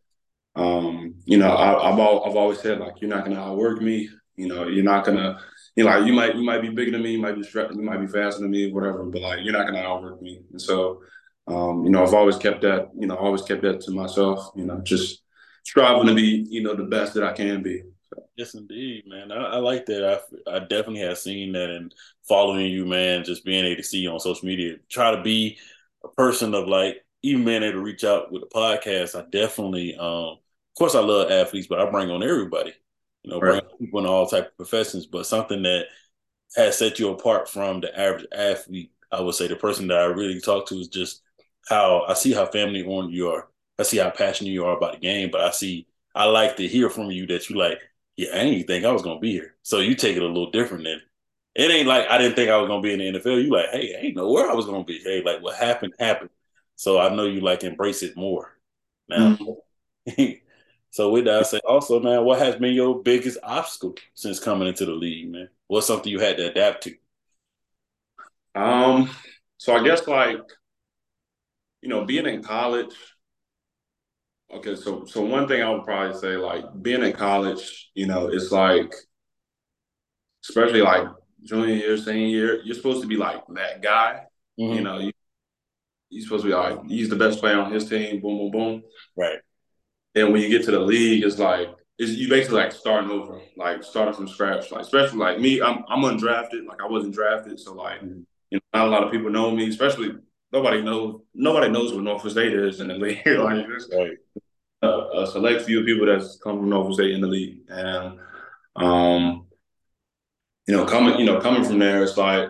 um 0.55 1.15
you 1.25 1.37
know 1.37 1.55
I, 1.55 1.89
have 1.89 1.99
all, 1.99 2.29
I've 2.29 2.35
always 2.35 2.59
said 2.59 2.79
like 2.79 3.01
you're 3.01 3.09
not 3.09 3.25
gonna 3.25 3.41
outwork 3.41 3.81
me 3.81 4.09
you 4.35 4.47
know 4.47 4.67
you're 4.67 4.83
not 4.83 5.05
gonna 5.05 5.39
you 5.75 5.83
know, 5.83 5.89
like 5.89 6.07
you 6.07 6.13
might 6.13 6.35
you 6.35 6.43
might 6.43 6.61
be 6.61 6.69
bigger 6.69 6.91
than 6.91 7.03
me, 7.03 7.11
you 7.11 7.21
might 7.21 7.35
be 7.35 7.45
you 7.53 7.81
might 7.81 7.99
be 7.99 8.07
faster 8.07 8.41
than 8.41 8.51
me, 8.51 8.71
whatever. 8.71 9.03
But 9.03 9.21
like 9.21 9.39
you're 9.43 9.53
not 9.53 9.65
gonna 9.67 9.79
outwork 9.79 10.21
me. 10.21 10.41
And 10.51 10.61
so, 10.61 11.01
um, 11.47 11.83
you 11.83 11.91
know, 11.91 12.03
I've 12.03 12.13
always 12.13 12.37
kept 12.37 12.61
that. 12.61 12.89
You 12.97 13.07
know, 13.07 13.15
always 13.15 13.41
kept 13.41 13.61
that 13.63 13.81
to 13.81 13.91
myself. 13.91 14.51
You 14.55 14.65
know, 14.65 14.79
just 14.81 15.21
striving 15.63 16.07
to 16.07 16.13
be 16.13 16.45
you 16.49 16.63
know 16.63 16.75
the 16.75 16.83
best 16.83 17.13
that 17.13 17.23
I 17.23 17.33
can 17.33 17.61
be. 17.61 17.83
So. 18.13 18.23
Yes, 18.35 18.53
indeed, 18.53 19.05
man. 19.07 19.31
I, 19.31 19.35
I, 19.35 19.57
like 19.57 19.85
that. 19.87 20.21
I, 20.47 20.55
I 20.55 20.59
definitely 20.59 21.01
have 21.01 21.17
seen 21.17 21.53
that 21.53 21.69
and 21.69 21.93
following 22.27 22.67
you, 22.67 22.85
man. 22.85 23.23
Just 23.23 23.45
being 23.45 23.65
able 23.65 23.77
to 23.77 23.83
see 23.83 23.99
you 23.99 24.11
on 24.11 24.19
social 24.19 24.47
media, 24.47 24.75
try 24.89 25.15
to 25.15 25.21
be 25.21 25.57
a 26.03 26.09
person 26.09 26.53
of 26.53 26.67
like 26.67 27.03
even 27.23 27.45
being 27.45 27.63
able 27.63 27.73
to 27.73 27.81
reach 27.81 28.03
out 28.03 28.31
with 28.31 28.43
a 28.43 28.47
podcast. 28.47 29.19
I 29.19 29.25
definitely, 29.29 29.95
um, 29.95 30.37
of 30.37 30.77
course, 30.77 30.95
I 30.95 30.99
love 30.99 31.31
athletes, 31.31 31.67
but 31.67 31.79
I 31.79 31.89
bring 31.89 32.11
on 32.11 32.23
everybody 32.23 32.73
you 33.25 33.31
know, 33.31 33.39
right. 33.39 33.63
bring 33.63 33.77
people 33.79 33.99
in 33.99 34.05
all 34.05 34.27
type 34.27 34.49
of 34.49 34.57
professions, 34.57 35.07
but 35.07 35.25
something 35.25 35.63
that 35.63 35.85
has 36.55 36.77
set 36.77 36.99
you 36.99 37.09
apart 37.09 37.49
from 37.49 37.81
the 37.81 37.99
average 37.99 38.27
athlete. 38.31 38.91
I 39.11 39.21
would 39.21 39.33
say 39.33 39.47
the 39.47 39.55
person 39.55 39.87
that 39.87 39.97
I 39.97 40.05
really 40.05 40.39
talk 40.39 40.67
to 40.67 40.75
is 40.75 40.87
just 40.87 41.21
how 41.67 42.05
I 42.07 42.13
see 42.13 42.33
how 42.33 42.45
family 42.45 42.83
oriented 42.83 43.15
you 43.15 43.29
are. 43.29 43.47
I 43.77 43.83
see 43.83 43.97
how 43.97 44.09
passionate 44.09 44.51
you 44.51 44.65
are 44.65 44.77
about 44.77 44.93
the 44.93 44.99
game, 44.99 45.29
but 45.31 45.41
I 45.41 45.51
see 45.51 45.87
I 46.13 46.25
like 46.25 46.57
to 46.57 46.67
hear 46.67 46.89
from 46.89 47.11
you 47.11 47.27
that 47.27 47.49
you 47.49 47.57
like, 47.57 47.79
yeah, 48.15 48.29
I 48.33 48.43
didn't 48.43 48.67
think 48.67 48.85
I 48.85 48.91
was 48.91 49.01
gonna 49.01 49.19
be 49.19 49.31
here. 49.31 49.55
So 49.63 49.79
you 49.79 49.95
take 49.95 50.15
it 50.15 50.23
a 50.23 50.27
little 50.27 50.51
different 50.51 50.85
than 50.85 51.01
it 51.55 51.71
ain't 51.71 51.87
like 51.87 52.07
I 52.09 52.17
didn't 52.17 52.35
think 52.35 52.49
I 52.49 52.57
was 52.57 52.67
gonna 52.67 52.81
be 52.81 52.93
in 52.93 52.99
the 52.99 53.19
NFL. 53.19 53.43
You 53.43 53.51
like, 53.51 53.69
hey, 53.71 53.95
I 53.95 54.05
ain't 54.05 54.15
know 54.15 54.31
where 54.31 54.49
I 54.49 54.53
was 54.53 54.65
gonna 54.65 54.83
be. 54.83 54.99
Hey, 54.99 55.21
like 55.23 55.41
what 55.41 55.55
happened 55.55 55.93
happened. 55.99 56.31
So 56.75 56.99
I 56.99 57.13
know 57.13 57.25
you 57.25 57.41
like 57.41 57.63
embrace 57.63 58.03
it 58.03 58.17
more. 58.17 58.57
Now 59.07 59.37
mm-hmm. 59.37 60.31
So 60.95 61.09
with 61.09 61.25
that, 61.25 61.39
I 61.39 61.43
say 61.43 61.59
also, 61.67 61.99
man, 61.99 62.23
what 62.23 62.39
has 62.39 62.55
been 62.55 62.73
your 62.73 63.03
biggest 63.03 63.37
obstacle 63.43 63.95
since 64.13 64.39
coming 64.39 64.69
into 64.69 64.85
the 64.85 64.93
league, 64.93 65.29
man? 65.29 65.49
What's 65.67 65.87
something 65.87 66.09
you 66.09 66.19
had 66.19 66.37
to 66.37 66.49
adapt 66.49 66.83
to? 66.83 66.95
Um, 68.55 69.09
so 69.57 69.75
I 69.75 69.83
guess 69.83 70.07
like, 70.07 70.39
you 71.85 71.89
know, 71.89 72.03
being 72.03 72.25
in 72.25 72.41
college. 72.41 72.95
Okay, 74.51 74.75
so 74.75 75.05
so 75.05 75.21
one 75.21 75.47
thing 75.47 75.61
I 75.61 75.69
would 75.69 75.83
probably 75.83 76.19
say, 76.19 76.35
like 76.35 76.65
being 76.81 77.03
in 77.03 77.13
college, 77.13 77.91
you 77.93 78.07
know, 78.07 78.27
it's 78.27 78.51
like, 78.51 78.91
especially 80.49 80.81
like 80.81 81.07
junior 81.43 81.75
year, 81.75 81.95
senior 81.97 82.27
year, 82.27 82.61
you're 82.63 82.75
supposed 82.75 83.03
to 83.03 83.07
be 83.07 83.17
like 83.17 83.43
that 83.49 83.83
guy. 83.83 84.21
Mm-hmm. 84.59 84.73
You 84.73 84.81
know, 84.81 84.97
you, 84.97 85.11
you're 86.09 86.23
supposed 86.23 86.43
to 86.43 86.49
be 86.49 86.55
like 86.55 86.83
he's 86.87 87.09
the 87.09 87.15
best 87.15 87.39
player 87.39 87.59
on 87.59 87.71
his 87.71 87.87
team. 87.87 88.19
Boom, 88.19 88.37
boom, 88.37 88.51
boom. 88.51 88.83
Right. 89.15 89.37
And 90.15 90.33
when 90.33 90.41
you 90.41 90.49
get 90.49 90.65
to 90.65 90.71
the 90.71 90.79
league, 90.79 91.23
it's 91.23 91.37
like 91.37 91.69
it's 91.99 92.13
you 92.13 92.29
basically 92.29 92.61
like 92.61 92.71
starting 92.71 93.11
over, 93.11 93.41
like 93.57 93.83
starting 93.83 94.15
from 94.15 94.27
scratch. 94.27 94.71
Like 94.71 94.81
especially 94.81 95.19
like 95.19 95.39
me, 95.39 95.61
I'm 95.61 95.83
I'm 95.87 96.01
undrafted. 96.01 96.65
Like 96.65 96.81
I 96.81 96.87
wasn't 96.87 97.13
drafted, 97.13 97.59
so 97.59 97.75
like 97.75 98.01
mm-hmm. 98.01 98.21
you 98.49 98.59
know, 98.73 98.79
not 98.79 98.87
a 98.87 98.89
lot 98.89 99.03
of 99.03 99.11
people 99.11 99.29
know 99.29 99.51
me. 99.51 99.69
Especially 99.69 100.15
nobody 100.55 100.81
knows 100.81 101.21
nobody 101.33 101.69
knows 101.69 101.93
what 101.93 102.03
Norfolk 102.03 102.31
State 102.31 102.53
is 102.53 102.79
in 102.79 102.87
the 102.87 102.95
league. 102.95 103.21
like 103.25 103.67
right. 103.93 104.17
a, 104.81 104.87
a, 104.87 105.27
select 105.27 105.63
few 105.63 105.83
people 105.83 106.05
that's 106.05 106.39
come 106.41 106.59
from 106.59 106.69
Norfolk 106.69 106.93
State 106.93 107.11
in 107.11 107.21
the 107.21 107.27
league, 107.27 107.59
and 107.67 108.19
um, 108.75 109.45
you 110.67 110.75
know, 110.75 110.85
coming 110.85 111.19
you 111.19 111.25
know 111.25 111.39
coming 111.39 111.63
from 111.63 111.79
there, 111.79 112.03
it's 112.03 112.17
like 112.17 112.49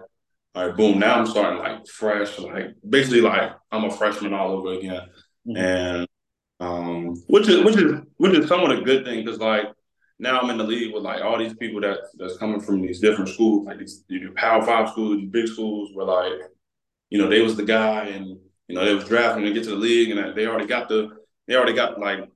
all 0.53 0.67
right, 0.67 0.77
boom. 0.77 0.99
Now 0.99 1.15
I'm 1.15 1.25
starting 1.25 1.59
like 1.59 1.87
fresh, 1.87 2.37
like 2.39 2.75
basically 2.87 3.21
like 3.21 3.53
I'm 3.71 3.85
a 3.85 3.91
freshman 3.91 4.33
all 4.33 4.51
over 4.51 4.73
again, 4.73 5.01
mm-hmm. 5.47 5.57
and 5.57 6.07
um, 6.59 7.15
which 7.27 7.49
is 7.49 7.63
which 7.63 7.75
is 7.75 8.01
which 8.17 8.37
is 8.37 8.47
somewhat 8.47 8.71
a 8.71 8.81
good 8.81 9.03
thing 9.03 9.25
because 9.25 9.39
like 9.39 9.65
now 10.19 10.39
I'm 10.39 10.49
in 10.51 10.57
the 10.57 10.63
league 10.63 10.93
with 10.93 11.03
like 11.03 11.23
all 11.23 11.39
these 11.39 11.55
people 11.55 11.81
that 11.81 11.97
that's 12.17 12.37
coming 12.37 12.61
from 12.61 12.81
these 12.81 12.99
different 12.99 13.29
schools, 13.29 13.65
like 13.65 13.79
these 13.79 14.03
you 14.07 14.25
know, 14.25 14.31
Power 14.35 14.63
Five 14.63 14.89
schools, 14.89 15.17
these 15.17 15.29
big 15.29 15.47
schools, 15.47 15.89
where 15.93 16.05
like 16.05 16.31
you 17.09 17.17
know 17.17 17.29
they 17.29 17.41
was 17.41 17.55
the 17.55 17.63
guy 17.63 18.05
and 18.05 18.27
you 18.67 18.75
know 18.75 18.85
they 18.85 18.93
was 18.93 19.05
drafting 19.05 19.45
to 19.45 19.53
get 19.53 19.63
to 19.63 19.69
the 19.69 19.75
league 19.75 20.11
and 20.11 20.35
they 20.35 20.47
already 20.47 20.67
got 20.67 20.89
the 20.89 21.17
they 21.47 21.55
already 21.55 21.73
got 21.73 21.99
like 21.99 22.29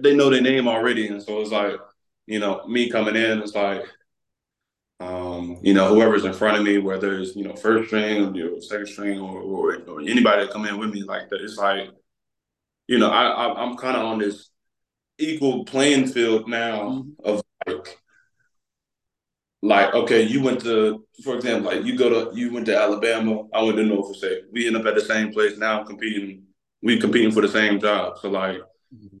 they 0.00 0.14
know 0.14 0.30
their 0.30 0.40
name 0.40 0.66
already, 0.66 1.08
and 1.08 1.22
so 1.22 1.40
it's 1.40 1.50
like 1.50 1.76
you 2.26 2.38
know 2.38 2.66
me 2.66 2.90
coming 2.90 3.16
in, 3.16 3.40
it's 3.40 3.54
like 3.54 3.84
um, 5.00 5.58
you 5.62 5.74
know, 5.74 5.94
whoever's 5.94 6.24
in 6.24 6.32
front 6.32 6.58
of 6.58 6.64
me, 6.64 6.78
whether 6.78 7.18
it's, 7.18 7.36
you 7.36 7.44
know, 7.44 7.54
first 7.54 7.86
string, 7.86 8.34
you 8.34 8.50
know, 8.50 8.60
second 8.60 8.88
string 8.88 9.20
or, 9.20 9.40
or, 9.40 9.76
or 9.86 10.00
anybody 10.00 10.44
that 10.44 10.52
come 10.52 10.64
in 10.66 10.78
with 10.78 10.90
me 10.90 11.04
like 11.04 11.28
that, 11.30 11.40
it's 11.40 11.56
like, 11.56 11.90
you 12.88 12.98
know, 12.98 13.08
I, 13.08 13.26
I 13.26 13.62
am 13.64 13.76
kind 13.76 13.96
of 13.96 14.04
on 14.04 14.18
this 14.18 14.50
equal 15.18 15.64
playing 15.64 16.08
field 16.08 16.48
now 16.48 16.80
mm-hmm. 16.80 17.10
of 17.24 17.42
like 17.66 17.98
like 19.62 19.92
okay, 19.94 20.22
you 20.22 20.42
went 20.42 20.60
to, 20.62 21.04
for 21.24 21.34
example, 21.34 21.72
like 21.72 21.84
you 21.84 21.96
go 21.96 22.30
to 22.30 22.36
you 22.36 22.52
went 22.52 22.66
to 22.66 22.76
Alabama, 22.76 23.44
I 23.52 23.62
went 23.62 23.76
to 23.76 23.84
Norfolk 23.84 24.16
State. 24.16 24.44
We 24.52 24.66
end 24.66 24.76
up 24.76 24.86
at 24.86 24.94
the 24.94 25.00
same 25.00 25.32
place 25.32 25.58
now, 25.58 25.82
competing. 25.82 26.44
We 26.80 27.00
competing 27.00 27.32
for 27.32 27.40
the 27.40 27.48
same 27.48 27.80
job. 27.80 28.18
So 28.18 28.30
like, 28.30 28.58
mm-hmm. 28.94 29.16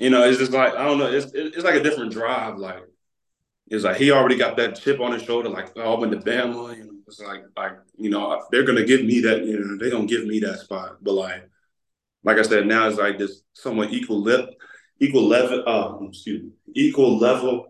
you 0.00 0.10
know, 0.10 0.24
it's 0.24 0.38
just 0.38 0.52
like 0.52 0.74
I 0.74 0.84
don't 0.84 0.98
know. 0.98 1.06
It's 1.06 1.30
it's 1.34 1.64
like 1.64 1.76
a 1.76 1.82
different 1.82 2.12
drive. 2.12 2.56
Like 2.56 2.82
it's 3.68 3.84
like 3.84 3.96
he 3.96 4.10
already 4.10 4.36
got 4.36 4.56
that 4.56 4.74
chip 4.74 4.98
on 4.98 5.12
his 5.12 5.22
shoulder. 5.22 5.48
Like 5.48 5.70
oh, 5.76 5.94
I 5.94 6.00
went 6.00 6.12
to 6.12 6.18
Bama. 6.18 6.76
You 6.76 6.84
know, 6.84 6.92
it's 7.06 7.20
like 7.20 7.42
like 7.56 7.74
you 7.96 8.10
know 8.10 8.42
they're 8.50 8.64
gonna 8.64 8.84
give 8.84 9.04
me 9.04 9.20
that. 9.20 9.44
You 9.44 9.60
know, 9.60 9.76
they're 9.78 9.90
gonna 9.90 10.06
give 10.06 10.26
me 10.26 10.40
that 10.40 10.58
spot. 10.58 10.96
But 11.00 11.12
like 11.12 11.48
like 12.24 12.38
I 12.38 12.42
said, 12.42 12.66
now 12.66 12.88
it's 12.88 12.98
like 12.98 13.18
this 13.18 13.42
somewhat 13.52 13.92
equal 13.92 14.20
lip, 14.20 14.50
equal 14.98 15.28
level. 15.28 15.62
Uh, 15.64 16.06
excuse 16.08 16.42
me, 16.42 16.50
equal 16.74 17.18
level 17.18 17.69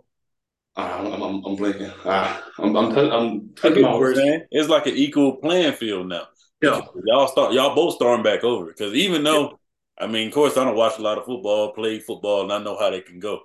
I'm, 0.80 1.22
I'm, 1.22 1.44
I'm 1.44 1.56
blinking. 1.56 1.90
Uh, 2.04 2.40
I'm, 2.58 2.76
I'm, 2.76 2.94
t- 2.94 3.10
I'm 3.10 3.50
taking 3.54 3.82
my 3.82 3.96
words. 3.96 4.18
It's 4.50 4.68
like 4.68 4.86
an 4.86 4.94
equal 4.94 5.36
playing 5.36 5.74
field 5.74 6.08
now. 6.08 6.28
Yeah, 6.62 6.82
y'all 7.04 7.28
start. 7.28 7.54
Y'all 7.54 7.74
both 7.74 7.94
starting 7.94 8.22
back 8.22 8.44
over 8.44 8.66
because 8.66 8.92
even 8.94 9.24
though, 9.24 9.58
I 9.98 10.06
mean, 10.06 10.28
of 10.28 10.34
course, 10.34 10.56
I 10.56 10.64
don't 10.64 10.76
watch 10.76 10.98
a 10.98 11.02
lot 11.02 11.16
of 11.16 11.24
football, 11.24 11.72
play 11.72 11.98
football, 12.00 12.42
and 12.42 12.52
I 12.52 12.58
know 12.58 12.78
how 12.78 12.90
they 12.90 13.00
can 13.00 13.18
go. 13.18 13.40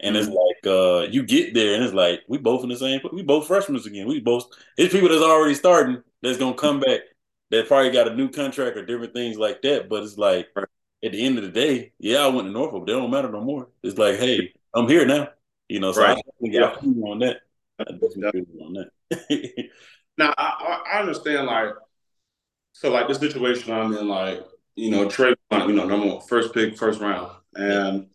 And 0.00 0.16
mm-hmm. 0.16 0.28
it's 0.28 0.36
like 0.36 0.72
uh, 0.72 1.06
you 1.10 1.22
get 1.22 1.54
there, 1.54 1.74
and 1.74 1.84
it's 1.84 1.94
like 1.94 2.22
we 2.28 2.38
both 2.38 2.64
in 2.64 2.68
the 2.68 2.76
same. 2.76 3.00
We 3.12 3.22
both 3.22 3.46
freshmen 3.46 3.80
again. 3.80 4.08
We 4.08 4.20
both. 4.20 4.46
It's 4.76 4.92
people 4.92 5.08
that's 5.08 5.22
already 5.22 5.54
starting 5.54 6.02
that's 6.22 6.38
gonna 6.38 6.54
come 6.54 6.80
back. 6.80 7.00
That 7.50 7.68
probably 7.68 7.92
got 7.92 8.08
a 8.08 8.14
new 8.16 8.28
contract 8.28 8.76
or 8.76 8.84
different 8.84 9.14
things 9.14 9.38
like 9.38 9.62
that. 9.62 9.88
But 9.88 10.02
it's 10.02 10.18
like 10.18 10.48
right. 10.56 10.66
at 11.04 11.12
the 11.12 11.24
end 11.24 11.38
of 11.38 11.44
the 11.44 11.50
day, 11.50 11.92
yeah, 11.98 12.18
I 12.18 12.28
went 12.28 12.48
to 12.48 12.52
Norfolk. 12.52 12.86
They 12.86 12.92
don't 12.92 13.10
matter 13.10 13.30
no 13.30 13.40
more. 13.40 13.68
It's 13.84 13.96
like, 13.96 14.16
hey, 14.16 14.52
I'm 14.74 14.88
here 14.88 15.06
now. 15.06 15.28
You 15.68 15.80
know, 15.80 15.92
so 15.92 16.02
right. 16.02 16.18
I 16.18 16.22
yeah. 16.40 16.76
on 17.04 17.18
that. 17.20 17.38
I 17.78 17.84
definitely 17.84 18.46
on 18.60 18.72
that. 19.10 19.68
now 20.18 20.34
I, 20.36 20.82
I 20.92 21.00
understand 21.00 21.46
like 21.46 21.70
so 22.72 22.90
like 22.90 23.08
the 23.08 23.14
situation 23.14 23.72
I'm 23.72 23.96
in, 23.96 24.06
like, 24.06 24.44
you 24.74 24.90
know, 24.90 25.08
Trey, 25.08 25.34
you 25.50 25.72
know, 25.72 25.86
number 25.86 26.06
one, 26.06 26.20
first 26.28 26.52
pick, 26.52 26.76
first 26.76 27.00
round. 27.00 27.32
And 27.54 28.08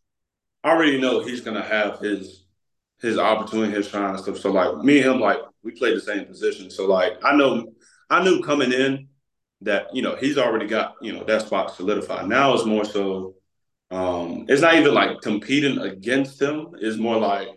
I 0.64 0.70
already 0.70 1.02
know 1.02 1.24
he's 1.24 1.42
gonna 1.42 1.64
have 1.64 2.00
his 2.00 2.46
his 3.02 3.18
opportunity, 3.18 3.74
his 3.74 3.88
shine 3.88 4.12
and 4.12 4.20
stuff. 4.20 4.38
So 4.38 4.52
like 4.52 4.78
me 4.78 5.02
and 5.02 5.14
him, 5.14 5.20
like 5.20 5.40
we 5.64 5.72
played 5.72 5.98
the 5.98 6.02
same 6.02 6.26
position. 6.26 6.70
So 6.70 6.86
like 6.86 7.14
I 7.24 7.36
know 7.36 7.74
I 8.10 8.24
knew 8.24 8.44
coming 8.44 8.72
in 8.72 9.08
that, 9.62 9.96
you 9.96 10.04
know, 10.04 10.16
he's 10.16 10.38
already 10.38 10.68
got, 10.68 10.96
you 11.02 11.14
know, 11.14 11.24
that 11.24 11.42
spot 11.42 11.76
solidified. 11.76 12.28
Now 12.28 12.54
it's 12.54 12.66
more 12.66 12.86
so 12.86 13.36
um, 13.92 14.46
it's 14.48 14.62
not 14.62 14.76
even 14.76 14.94
like 14.94 15.22
competing 15.22 15.78
against 15.80 16.42
him. 16.42 16.70
It's 16.80 16.98
more 16.98 17.18
like 17.18 17.50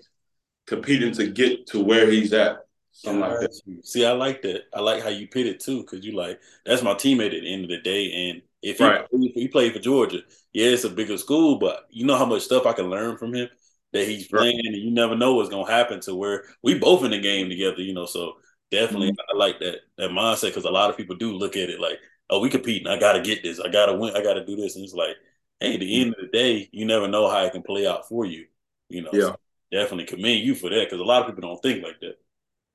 competing 0.66 1.12
to 1.14 1.28
get 1.28 1.66
to 1.68 1.82
where 1.82 2.10
he's 2.10 2.32
at. 2.32 2.58
Something 2.92 3.20
like 3.20 3.40
that. 3.40 3.80
See, 3.82 4.04
I 4.04 4.12
like 4.12 4.42
that. 4.42 4.62
I 4.72 4.80
like 4.80 5.02
how 5.02 5.08
you 5.08 5.28
put 5.28 5.46
it 5.46 5.60
too, 5.60 5.80
because 5.80 6.04
you 6.04 6.16
like 6.16 6.40
that's 6.64 6.82
my 6.82 6.94
teammate 6.94 7.36
at 7.36 7.42
the 7.42 7.52
end 7.52 7.64
of 7.64 7.70
the 7.70 7.80
day. 7.80 8.30
And 8.30 8.42
if 8.62 8.78
he, 8.78 8.84
right. 8.84 9.04
if 9.10 9.34
he 9.34 9.48
played 9.48 9.72
for 9.72 9.78
Georgia, 9.78 10.20
yeah, 10.52 10.68
it's 10.68 10.84
a 10.84 10.90
bigger 10.90 11.18
school, 11.18 11.58
but 11.58 11.86
you 11.90 12.06
know 12.06 12.16
how 12.16 12.24
much 12.24 12.42
stuff 12.42 12.66
I 12.66 12.72
can 12.72 12.90
learn 12.90 13.16
from 13.16 13.34
him 13.34 13.48
that 13.92 14.08
he's 14.08 14.28
playing, 14.28 14.56
right. 14.56 14.64
and 14.66 14.76
you 14.76 14.90
never 14.90 15.16
know 15.16 15.34
what's 15.34 15.50
gonna 15.50 15.70
happen 15.70 16.00
to 16.00 16.14
where 16.14 16.44
we 16.62 16.78
both 16.78 17.04
in 17.04 17.10
the 17.10 17.20
game 17.20 17.48
together. 17.48 17.82
You 17.82 17.94
know, 17.94 18.06
so 18.06 18.34
definitely 18.70 19.10
mm-hmm. 19.10 19.36
I 19.36 19.38
like 19.38 19.60
that 19.60 19.78
that 19.98 20.10
mindset 20.10 20.46
because 20.46 20.64
a 20.64 20.70
lot 20.70 20.90
of 20.90 20.96
people 20.96 21.16
do 21.16 21.32
look 21.32 21.56
at 21.56 21.70
it 21.70 21.80
like, 21.80 21.98
oh, 22.30 22.40
we 22.40 22.48
competing. 22.48 22.88
I 22.88 22.98
gotta 22.98 23.20
get 23.20 23.42
this. 23.42 23.60
I 23.60 23.68
gotta 23.68 23.94
win. 23.94 24.16
I 24.16 24.22
gotta 24.22 24.44
do 24.44 24.56
this, 24.56 24.76
and 24.76 24.84
it's 24.84 24.94
like 24.94 25.16
hey, 25.60 25.74
at 25.74 25.80
the 25.80 26.00
end 26.00 26.14
of 26.14 26.20
the 26.20 26.28
day, 26.28 26.68
you 26.72 26.84
never 26.84 27.08
know 27.08 27.28
how 27.30 27.44
it 27.44 27.52
can 27.52 27.62
play 27.62 27.86
out 27.86 28.08
for 28.08 28.24
you. 28.24 28.46
You 28.88 29.02
know, 29.02 29.10
yeah. 29.12 29.20
So 29.20 29.36
definitely 29.72 30.04
commend 30.04 30.44
you 30.44 30.54
for 30.54 30.70
that 30.70 30.86
because 30.86 31.00
a 31.00 31.04
lot 31.04 31.22
of 31.22 31.28
people 31.28 31.48
don't 31.48 31.62
think 31.62 31.82
like 31.82 32.00
that. 32.00 32.16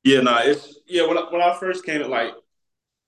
Yeah, 0.03 0.21
no, 0.21 0.31
nah, 0.31 0.41
it's 0.41 0.79
yeah. 0.87 1.07
When 1.07 1.17
I, 1.17 1.21
when 1.29 1.41
I 1.41 1.57
first 1.59 1.85
came, 1.85 2.01
it 2.01 2.09
like 2.09 2.33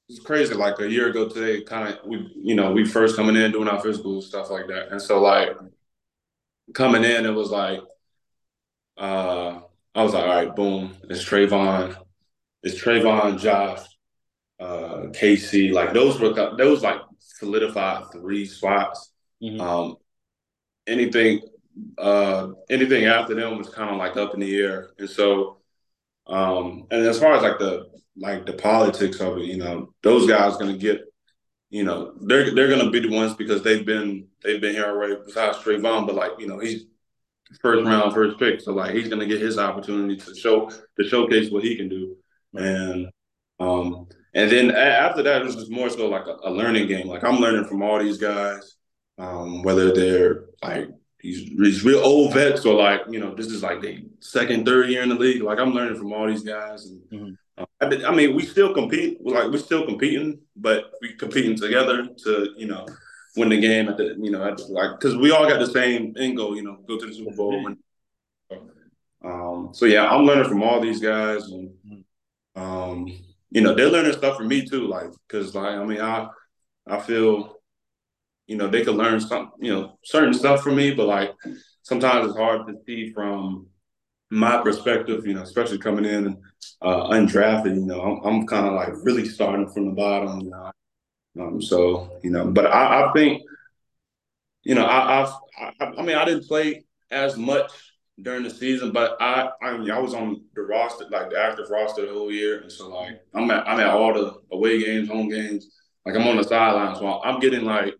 it's 0.10 0.20
crazy. 0.20 0.54
Like 0.54 0.80
a 0.80 0.90
year 0.90 1.10
ago 1.10 1.28
today, 1.30 1.64
kind 1.64 1.94
of 1.94 2.06
we 2.06 2.32
you 2.36 2.56
know 2.56 2.72
we 2.72 2.86
first 2.86 3.16
coming 3.16 3.36
in 3.36 3.52
doing 3.52 3.68
our 3.68 3.82
physical 3.82 4.22
stuff 4.22 4.50
like 4.50 4.68
that, 4.68 4.92
and 4.92 5.02
so 5.02 5.22
like 5.22 5.50
coming 6.74 7.04
in, 7.04 7.26
it 7.26 7.32
was 7.32 7.50
like 7.50 7.82
uh 8.98 9.62
I 9.94 10.04
was 10.04 10.14
like, 10.14 10.24
all 10.24 10.30
right, 10.30 10.56
boom, 10.56 10.96
it's 11.10 11.24
Travon, 11.24 11.98
it's 12.64 12.82
Travon, 12.82 13.40
Josh, 13.40 13.86
uh, 14.60 15.08
Casey. 15.14 15.72
Like 15.72 15.94
those 15.94 16.20
were 16.20 16.34
those 16.58 16.82
like 16.82 17.02
solidified 17.20 18.06
three 18.14 18.46
spots 18.46 19.11
Mm-hmm. 19.42 19.62
Um, 19.62 19.98
anything 20.88 21.42
uh, 21.98 22.50
anything 22.70 23.06
after 23.06 23.34
them 23.36 23.58
was 23.58 23.70
kind 23.70 23.90
of 23.90 23.98
like 23.98 24.18
up 24.18 24.34
in 24.34 24.40
the 24.40 24.58
air, 24.58 24.92
and 24.98 25.10
so 25.10 25.58
um, 26.28 26.88
and 26.92 27.06
as 27.06 27.20
far 27.20 27.34
as 27.34 27.44
like 27.44 27.60
the 27.60 27.90
like 28.18 28.46
the 28.46 28.54
politics 28.54 29.20
of 29.20 29.38
it, 29.38 29.46
you 29.46 29.58
know, 29.58 29.94
those 30.04 30.28
guys 30.28 30.58
gonna 30.58 30.78
get, 30.78 31.02
you 31.70 31.84
know, 31.84 32.14
they're 32.22 32.54
they're 32.54 32.70
gonna 32.70 32.92
be 32.92 33.00
the 33.00 33.16
ones 33.16 33.34
because 33.34 33.64
they've 33.64 33.86
been 33.86 34.28
they've 34.44 34.62
been 34.62 34.76
here 34.76 34.86
already. 34.86 35.16
Besides 35.26 35.58
Travon, 35.58 36.06
but 36.06 36.16
like 36.16 36.32
you 36.40 36.48
know, 36.48 36.60
he's 36.60 36.86
first 37.62 37.86
round, 37.86 38.14
first 38.14 38.38
pick, 38.38 38.62
so 38.62 38.74
like 38.74 38.94
he's 38.94 39.10
gonna 39.10 39.26
get 39.26 39.42
his 39.42 39.58
opportunity 39.58 40.18
to 40.18 40.36
show 40.36 40.70
to 40.70 41.08
showcase 41.08 41.52
what 41.52 41.64
he 41.64 41.76
can 41.76 41.90
do, 41.90 42.16
and 42.54 43.10
um, 43.60 44.08
and 44.34 44.52
then 44.52 44.72
after 44.72 45.24
that, 45.24 45.42
it 45.42 45.46
was 45.46 45.56
just 45.56 45.72
more 45.72 45.90
so 45.90 46.08
like 46.08 46.28
a, 46.28 46.38
a 46.44 46.52
learning 46.52 46.88
game. 46.88 47.08
Like 47.08 47.24
I'm 47.24 47.38
learning 47.38 47.66
from 47.66 47.82
all 47.82 48.00
these 48.00 48.18
guys 48.18 48.78
um, 49.22 49.62
whether 49.62 49.94
they're 49.94 50.46
like 50.64 50.90
these, 51.20 51.52
these 51.56 51.86
real 51.86 52.00
old 52.00 52.34
vets 52.34 52.66
or 52.66 52.74
like 52.74 53.02
you 53.10 53.20
know 53.20 53.36
this 53.36 53.48
is 53.48 53.62
like 53.62 53.82
the 53.82 54.04
second, 54.20 54.66
third 54.66 54.90
year 54.90 55.04
in 55.04 55.10
the 55.10 55.16
league. 55.16 55.44
Like 55.44 55.60
I'm 55.60 55.74
learning 55.74 55.98
from 55.98 56.12
all 56.12 56.28
these 56.28 56.44
guys, 56.44 56.88
and 56.88 57.02
mm-hmm. 57.12 57.34
uh, 57.58 57.66
I, 57.82 58.10
I, 58.10 58.16
mean 58.16 58.36
we 58.36 58.44
still 58.44 58.74
compete. 58.74 59.24
Like 59.24 59.52
we're 59.52 59.60
still 59.60 59.86
competing, 59.86 60.40
but 60.56 60.94
we 61.02 61.14
competing 61.14 61.56
together 61.56 62.08
to 62.24 62.54
you 62.58 62.66
know 62.66 62.88
win 63.36 63.50
the 63.50 63.62
game 63.62 63.90
at 63.90 63.98
the 63.98 64.16
you 64.20 64.32
know 64.32 64.44
at, 64.44 64.60
like 64.70 65.00
because 65.00 65.16
we 65.16 65.30
all 65.32 65.48
got 65.48 65.60
the 65.60 65.68
same 65.68 66.16
end 66.18 66.38
goal. 66.38 66.56
You 66.56 66.64
know, 66.64 66.78
go 66.88 66.98
to 66.98 67.06
the 67.06 67.14
Super 67.14 67.36
Bowl. 67.36 67.64
Win. 67.64 67.78
Um, 69.24 69.70
so 69.74 69.86
yeah, 69.86 70.08
I'm 70.08 70.26
learning 70.26 70.50
from 70.50 70.64
all 70.64 70.82
these 70.82 71.00
guys, 71.00 71.44
and 71.44 71.70
mm-hmm. 71.88 72.62
um, 72.62 73.08
you 73.52 73.62
know 73.62 73.76
they're 73.76 73.92
learning 73.92 74.14
stuff 74.14 74.38
from 74.38 74.48
me 74.48 74.66
too. 74.68 74.88
Like 74.88 75.12
because 75.28 75.54
like 75.54 75.76
I 75.76 75.86
mean 75.86 76.02
I 76.02 76.28
I 76.88 77.00
feel 77.00 77.61
you 78.48 78.58
know, 78.58 78.68
they 78.68 78.84
could 78.84 78.96
learn 78.96 79.20
some, 79.20 79.52
you 79.60 79.74
know, 79.74 79.98
certain 80.04 80.34
stuff 80.34 80.62
from 80.62 80.76
me, 80.76 80.92
but 80.94 81.08
like 81.08 81.34
sometimes 81.84 82.28
it's 82.28 82.38
hard 82.38 82.68
to 82.68 82.76
see 82.86 83.12
from 83.12 83.68
my 84.30 84.62
perspective, 84.62 85.26
you 85.26 85.34
know, 85.34 85.42
especially 85.42 85.78
coming 85.78 86.06
in 86.06 86.38
uh, 86.82 87.10
undrafted, 87.10 87.76
you 87.76 87.86
know, 87.86 88.02
I'm, 88.02 88.26
I'm 88.26 88.48
kind 88.48 88.68
of 88.68 88.74
like 88.74 88.94
really 89.04 89.28
starting 89.28 89.70
from 89.70 89.86
the 89.86 89.92
bottom, 89.92 90.42
you 90.42 90.50
know. 90.50 90.72
Um, 91.40 91.62
so, 91.62 92.20
you 92.24 92.30
know, 92.30 92.48
but 92.48 92.66
I, 92.66 93.06
I 93.06 93.14
think, 93.14 93.42
you 94.64 94.76
know, 94.76 94.86
I, 94.86 95.32
I, 95.58 95.86
I 95.98 96.02
mean, 96.02 96.18
I 96.18 96.26
didn't 96.26 96.48
play 96.48 96.84
as 97.10 97.38
much 97.38 97.72
during 98.22 98.44
the 98.44 98.50
season, 98.50 98.92
but 98.92 99.18
I, 99.22 99.50
I, 99.62 99.78
mean, 99.78 99.92
I 99.92 100.00
was 100.00 100.14
on 100.14 100.44
the 100.56 100.62
roster, 100.62 101.06
like 101.10 101.30
the 101.30 101.40
active 101.40 101.70
roster 101.70 102.06
the 102.06 102.14
whole 102.14 102.32
year, 102.32 102.60
and 102.62 102.72
so 102.72 102.90
like 102.90 103.22
I'm 103.34 103.50
at, 103.50 103.68
I'm 103.68 103.80
at 103.80 103.88
all 103.88 104.14
the 104.14 104.34
away 104.52 104.84
games, 104.84 105.10
home 105.10 105.30
games, 105.30 105.68
like 106.06 106.16
I'm 106.16 106.28
on 106.28 106.38
the 106.38 106.44
sideline, 106.44 106.96
so 106.96 107.22
I'm 107.24 107.40
getting 107.40 107.64
like 107.64 107.96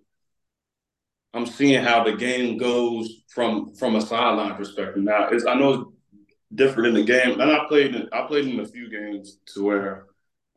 I'm 1.34 1.46
seeing 1.46 1.84
how 1.84 2.04
the 2.04 2.14
game 2.14 2.58
goes 2.58 3.24
from 3.30 3.74
from 3.76 3.96
a 3.96 4.02
sideline 4.02 4.56
perspective. 4.56 5.04
Now, 5.04 5.30
it's, 5.30 5.46
I 5.46 5.56
know 5.56 5.74
it's 5.74 6.36
different 6.54 6.90
in 6.90 6.94
the 6.96 7.04
game, 7.04 7.40
and 7.40 7.52
I 7.52 7.66
played 7.68 7.96
in, 7.96 8.10
I 8.12 8.28
played 8.28 8.48
in 8.48 8.60
a 8.60 8.66
few 8.66 8.90
games 8.90 9.38
to 9.54 9.64
where 9.64 10.08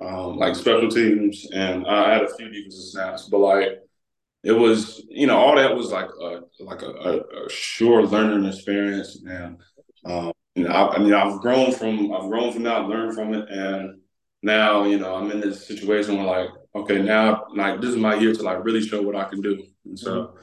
um, 0.01 0.37
like 0.37 0.57
special 0.57 0.89
teams, 0.89 1.47
and 1.53 1.87
I 1.87 2.15
had 2.15 2.23
a 2.23 2.35
few 2.35 2.49
defensive 2.49 2.91
snaps, 2.91 3.29
but 3.29 3.39
like 3.39 3.79
it 4.43 4.53
was, 4.53 5.03
you 5.09 5.27
know, 5.27 5.37
all 5.37 5.57
that 5.57 5.75
was 5.77 5.91
like 5.93 6.09
a 6.21 6.41
like 6.61 6.83
a, 6.83 6.91
a, 6.91 7.47
a 7.47 7.51
sure 7.51 8.03
learning 8.07 8.47
experience, 8.47 9.23
and 9.25 9.59
um, 10.05 10.33
you 10.57 10.65
know, 10.65 10.71
I, 10.71 10.97
I 10.97 10.99
mean, 10.99 11.15
I've 11.15 11.41
grown 11.41 11.73
from 11.73 12.13
I've 12.13 12.29
grown 12.29 12.53
from 12.53 12.65
that, 12.65 12.89
learned 12.89 13.15
from 13.15 13.33
it, 13.33 13.49
and 13.49 14.01
now 14.43 14.85
you 14.85 14.99
know 14.99 15.15
I'm 15.15 15.31
in 15.31 15.41
this 15.41 15.69
situation 15.69 16.17
where 16.17 16.27
like, 16.27 16.49
okay, 16.75 17.01
now 17.01 17.45
like 17.55 17.81
this 17.81 17.91
is 17.91 17.97
my 17.97 18.17
year 18.17 18.35
to 18.35 18.43
like 18.43 18.65
really 18.65 18.83
show 18.83 19.03
what 19.03 19.15
I 19.15 19.25
can 19.25 19.41
do, 19.41 19.65
and 19.85 19.97
so. 19.97 20.35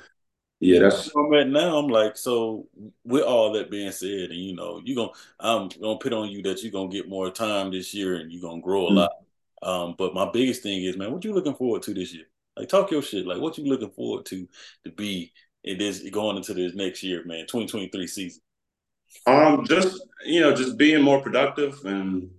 Yeah, 0.61 0.81
that's 0.81 1.09
where 1.15 1.25
I'm 1.25 1.33
at 1.33 1.51
now. 1.51 1.75
I'm 1.77 1.87
like, 1.87 2.15
so 2.15 2.67
with 3.03 3.23
all 3.23 3.51
that 3.53 3.71
being 3.71 3.91
said, 3.91 4.29
and 4.29 4.39
you 4.39 4.55
know, 4.55 4.79
you 4.85 4.95
gonna 4.95 5.09
I'm 5.39 5.69
gonna 5.69 5.97
put 5.97 6.13
on 6.13 6.29
you 6.29 6.43
that 6.43 6.61
you're 6.61 6.71
gonna 6.71 6.87
get 6.87 7.09
more 7.09 7.31
time 7.31 7.71
this 7.71 7.95
year 7.95 8.17
and 8.17 8.31
you're 8.31 8.43
gonna 8.43 8.61
grow 8.61 8.85
a 8.85 8.91
mm-hmm. 8.91 8.97
lot. 8.97 9.11
Um, 9.63 9.95
but 9.97 10.13
my 10.13 10.29
biggest 10.31 10.61
thing 10.61 10.83
is, 10.83 10.97
man, 10.97 11.11
what 11.11 11.25
you 11.25 11.33
looking 11.33 11.55
forward 11.55 11.81
to 11.83 11.95
this 11.95 12.13
year? 12.13 12.25
Like, 12.55 12.69
talk 12.69 12.91
your 12.91 13.01
shit. 13.01 13.25
Like, 13.25 13.41
what 13.41 13.57
you 13.57 13.65
looking 13.65 13.89
forward 13.89 14.27
to 14.27 14.47
to 14.83 14.91
be 14.91 15.33
in 15.63 15.79
this 15.79 16.07
going 16.11 16.37
into 16.37 16.53
this 16.53 16.75
next 16.75 17.01
year, 17.01 17.23
man, 17.25 17.47
2023 17.47 18.05
season? 18.05 18.41
Um, 19.25 19.65
just 19.65 19.99
you 20.27 20.41
know, 20.41 20.55
just 20.55 20.77
being 20.77 21.01
more 21.01 21.23
productive 21.23 21.83
and 21.85 22.29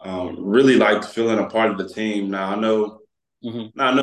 um, 0.00 0.44
really 0.44 0.74
like 0.74 1.04
feeling 1.04 1.38
a 1.38 1.46
part 1.46 1.70
of 1.70 1.78
the 1.78 1.88
team. 1.88 2.30
Now 2.30 2.50
I 2.50 2.56
know, 2.56 2.98
mm-hmm. 3.44 3.78
now 3.78 3.86
I 3.86 3.94
know 3.94 4.02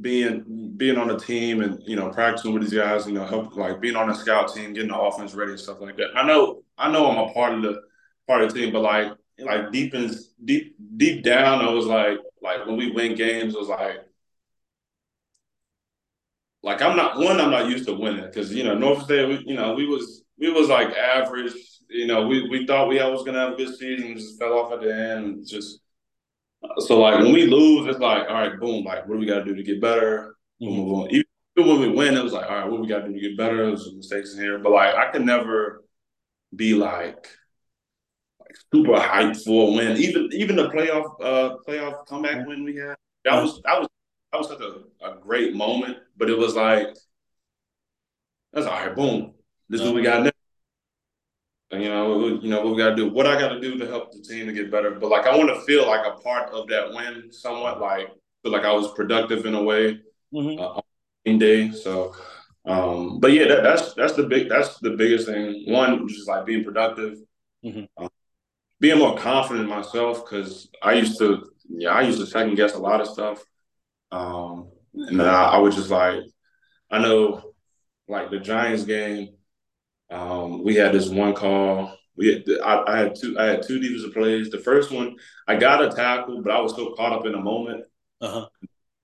being 0.00 0.74
being 0.76 0.96
on 0.96 1.10
a 1.10 1.18
team 1.18 1.60
and 1.60 1.82
you 1.86 1.96
know 1.96 2.08
practicing 2.10 2.52
with 2.52 2.62
these 2.62 2.74
guys, 2.74 3.06
you 3.06 3.12
know, 3.12 3.26
help 3.26 3.56
like 3.56 3.80
being 3.80 3.96
on 3.96 4.10
a 4.10 4.14
scout 4.14 4.54
team, 4.54 4.72
getting 4.72 4.90
the 4.90 4.98
offense 4.98 5.34
ready 5.34 5.52
and 5.52 5.60
stuff 5.60 5.80
like 5.80 5.96
that. 5.96 6.10
I 6.16 6.26
know 6.26 6.62
I 6.78 6.90
know 6.90 7.10
I'm 7.10 7.30
a 7.30 7.32
part 7.32 7.54
of 7.54 7.62
the 7.62 7.80
part 8.26 8.42
of 8.42 8.52
the 8.52 8.60
team, 8.60 8.72
but 8.72 8.80
like 8.82 9.12
like 9.38 9.70
deep 9.70 9.94
in 9.94 10.14
deep 10.44 10.76
deep 10.96 11.22
down, 11.22 11.64
I 11.64 11.70
was 11.70 11.86
like 11.86 12.18
like 12.40 12.66
when 12.66 12.76
we 12.76 12.90
win 12.90 13.14
games, 13.14 13.54
it 13.54 13.58
was 13.58 13.68
like 13.68 14.00
like 16.62 16.80
I'm 16.80 16.96
not 16.96 17.18
one. 17.18 17.40
I'm 17.40 17.50
not 17.50 17.68
used 17.68 17.86
to 17.86 17.94
winning 17.94 18.24
because 18.24 18.52
you 18.54 18.64
know 18.64 18.76
Norfolk 18.76 19.04
State. 19.04 19.28
We, 19.28 19.44
you 19.46 19.56
know 19.56 19.74
we 19.74 19.86
was 19.86 20.24
we 20.38 20.50
was 20.50 20.68
like 20.68 20.88
average. 20.96 21.52
You 21.88 22.06
know 22.06 22.26
we 22.26 22.48
we 22.48 22.66
thought 22.66 22.88
we 22.88 22.96
was 22.96 23.24
gonna 23.24 23.40
have 23.40 23.52
a 23.52 23.56
good 23.56 23.76
season, 23.76 24.16
just 24.16 24.38
fell 24.38 24.58
off 24.58 24.72
at 24.72 24.80
the 24.80 24.94
end. 24.94 25.46
Just 25.46 25.81
so 26.78 27.00
like 27.00 27.18
when 27.18 27.32
we 27.32 27.46
lose, 27.46 27.88
it's 27.88 27.98
like 27.98 28.28
all 28.28 28.34
right, 28.34 28.58
boom. 28.58 28.84
Like 28.84 29.06
what 29.06 29.14
do 29.14 29.20
we 29.20 29.26
got 29.26 29.40
to 29.40 29.44
do 29.44 29.54
to 29.54 29.62
get 29.62 29.80
better? 29.80 30.36
We'll 30.60 30.74
move 30.74 30.92
on. 30.94 31.10
Even 31.10 31.26
when 31.56 31.80
we 31.80 31.88
win, 31.88 32.16
it 32.16 32.22
was 32.22 32.32
like 32.32 32.48
all 32.48 32.56
right, 32.56 32.70
what 32.70 32.80
we 32.80 32.86
got 32.86 33.00
to 33.00 33.08
do 33.08 33.14
to 33.14 33.20
get 33.20 33.36
better? 33.36 33.66
There's 33.66 33.84
some 33.84 33.96
mistakes 33.96 34.34
in 34.34 34.40
here, 34.40 34.58
but 34.58 34.72
like 34.72 34.94
I 34.94 35.10
can 35.10 35.24
never 35.26 35.84
be 36.54 36.74
like 36.74 37.26
like 38.40 38.56
super 38.72 38.92
hyped 38.92 39.44
for 39.44 39.68
a 39.68 39.72
win. 39.72 39.96
Even 39.96 40.30
even 40.32 40.56
the 40.56 40.68
playoff 40.68 41.12
uh 41.22 41.56
playoff 41.66 42.06
comeback 42.06 42.46
win 42.46 42.64
we 42.64 42.76
had 42.76 42.96
that 43.24 43.42
was 43.42 43.60
that 43.64 43.78
was 43.78 43.88
that 44.32 44.38
was 44.38 44.48
such 44.48 44.60
a, 44.60 45.06
a 45.06 45.20
great 45.20 45.54
moment, 45.54 45.98
but 46.16 46.30
it 46.30 46.38
was 46.38 46.54
like, 46.56 46.88
that's 48.52 48.66
all 48.66 48.72
right, 48.72 48.94
boom. 48.96 49.34
This 49.68 49.80
is 49.80 49.86
what 49.86 49.94
we 49.94 50.02
got 50.02 50.22
next. 50.22 50.31
You 51.72 51.88
know, 51.88 52.28
you 52.28 52.50
know 52.50 52.62
what 52.62 52.72
we 52.72 52.82
got 52.82 52.90
to 52.90 52.96
do. 52.96 53.08
What 53.08 53.26
I 53.26 53.38
got 53.40 53.48
to 53.48 53.60
do 53.60 53.78
to 53.78 53.86
help 53.86 54.12
the 54.12 54.20
team 54.20 54.46
to 54.46 54.52
get 54.52 54.70
better. 54.70 54.90
But 54.90 55.08
like, 55.08 55.26
I 55.26 55.36
want 55.36 55.48
to 55.48 55.60
feel 55.62 55.86
like 55.86 56.06
a 56.06 56.20
part 56.20 56.50
of 56.50 56.68
that 56.68 56.92
win, 56.92 57.32
somewhat 57.32 57.80
like 57.80 58.08
feel 58.42 58.52
like 58.52 58.64
I 58.64 58.72
was 58.72 58.92
productive 58.92 59.46
in 59.46 59.54
a 59.54 59.62
way 59.62 60.00
mm-hmm. 60.34 60.60
uh, 60.60 60.80
on 61.26 61.38
day. 61.38 61.70
So, 61.70 62.14
um, 62.64 63.20
but 63.20 63.32
yeah, 63.32 63.48
that, 63.48 63.62
that's 63.62 63.94
that's 63.94 64.14
the 64.14 64.24
big 64.24 64.48
that's 64.48 64.78
the 64.78 64.90
biggest 64.90 65.26
thing. 65.26 65.64
One, 65.66 66.06
just 66.08 66.28
like 66.28 66.44
being 66.44 66.64
productive, 66.64 67.18
mm-hmm. 67.64 67.84
um, 67.96 68.10
being 68.80 68.98
more 68.98 69.16
confident 69.16 69.64
in 69.64 69.70
myself 69.70 70.24
because 70.24 70.68
I 70.82 70.94
used 70.94 71.18
to 71.18 71.50
yeah 71.68 71.90
I 71.90 72.02
used 72.02 72.18
to 72.20 72.26
second 72.26 72.56
guess 72.56 72.74
a 72.74 72.78
lot 72.78 73.00
of 73.00 73.06
stuff. 73.06 73.44
Um, 74.10 74.68
and 74.94 75.18
then 75.18 75.26
I, 75.26 75.44
I 75.44 75.58
was 75.58 75.74
just 75.74 75.88
like, 75.88 76.20
I 76.90 76.98
know, 76.98 77.54
like 78.08 78.30
the 78.30 78.38
Giants 78.38 78.84
game, 78.84 79.30
um, 80.12 80.62
we 80.62 80.74
had 80.74 80.92
this 80.92 81.08
one 81.08 81.34
call. 81.34 81.96
We 82.16 82.34
had, 82.34 82.44
I, 82.62 82.84
I, 82.86 82.98
had 82.98 83.14
two 83.14 83.38
I 83.38 83.44
had 83.44 83.62
two 83.62 83.78
defensive 83.78 84.12
plays. 84.12 84.50
The 84.50 84.58
first 84.58 84.90
one, 84.90 85.16
I 85.48 85.56
got 85.56 85.82
a 85.82 85.88
tackle, 85.88 86.42
but 86.42 86.52
I 86.52 86.60
was 86.60 86.74
so 86.74 86.92
caught 86.94 87.12
up 87.12 87.24
in 87.24 87.32
the 87.32 87.40
moment 87.40 87.84
uh-huh. 88.20 88.46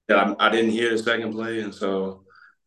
that 0.09 0.19
I, 0.19 0.35
I, 0.39 0.51
didn't 0.51 0.73
hear 0.73 0.91
the 0.91 0.99
second 0.99 1.33
play, 1.33 1.61
and 1.61 1.75
so 1.75 2.25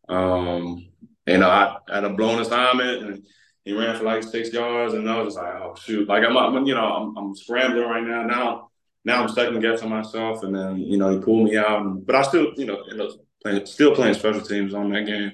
um, 0.10 0.90
you 1.28 1.38
know 1.38 1.50
I, 1.50 1.78
I 1.88 1.96
had 1.96 2.04
a 2.04 2.10
blown 2.10 2.42
assignment 2.42 3.04
and 3.04 3.28
he 3.64 3.74
ran 3.74 3.96
for 3.96 4.04
like 4.04 4.24
six 4.24 4.52
yards, 4.52 4.96
and 4.96 5.10
I 5.10 5.18
was 5.18 5.36
just 5.36 5.44
like, 5.44 5.54
oh 5.54 5.76
shoot, 5.80 6.08
like 6.08 6.24
I'm, 6.24 6.36
I'm 6.36 6.66
you 6.66 6.74
know 6.74 6.86
I'm, 6.86 7.18
I'm 7.18 7.36
scrambling 7.36 7.88
right 7.88 8.04
now. 8.04 8.24
Now 8.24 8.72
now 9.06 9.22
I'm 9.22 9.30
second 9.30 9.60
guessing 9.62 9.90
myself, 9.90 10.44
and 10.44 10.56
then 10.56 10.80
you 10.80 10.98
know 10.98 11.10
he 11.10 11.20
pulled 11.20 11.46
me 11.46 11.58
out, 11.58 12.06
but 12.06 12.16
I 12.16 12.24
still 12.24 12.54
you 12.58 12.66
know 12.66 12.82
end 12.90 13.02
up 13.02 13.12
playing, 13.44 13.66
still 13.68 13.94
playing 13.94 14.16
special 14.16 14.42
teams 14.42 14.74
on 14.74 14.92
that 14.92 15.06
game. 15.06 15.34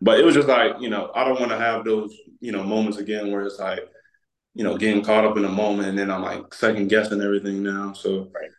But 0.00 0.20
it 0.20 0.24
was 0.24 0.34
just 0.34 0.48
like 0.48 0.80
you 0.80 0.90
know 0.90 1.10
I 1.14 1.24
don't 1.24 1.40
want 1.40 1.52
to 1.52 1.58
have 1.58 1.84
those 1.84 2.16
you 2.40 2.52
know 2.52 2.62
moments 2.62 2.98
again 2.98 3.30
where 3.30 3.42
it's 3.42 3.58
like 3.58 3.80
you 4.54 4.64
know 4.64 4.76
getting 4.76 5.02
caught 5.02 5.24
up 5.24 5.36
in 5.36 5.44
a 5.44 5.50
moment, 5.50 5.88
and 5.88 5.98
then 5.98 6.10
I'm 6.10 6.22
like 6.22 6.52
second 6.54 6.88
guessing 6.88 7.20
everything 7.20 7.62
now. 7.62 7.92
So. 7.92 8.30
Right. 8.34 8.50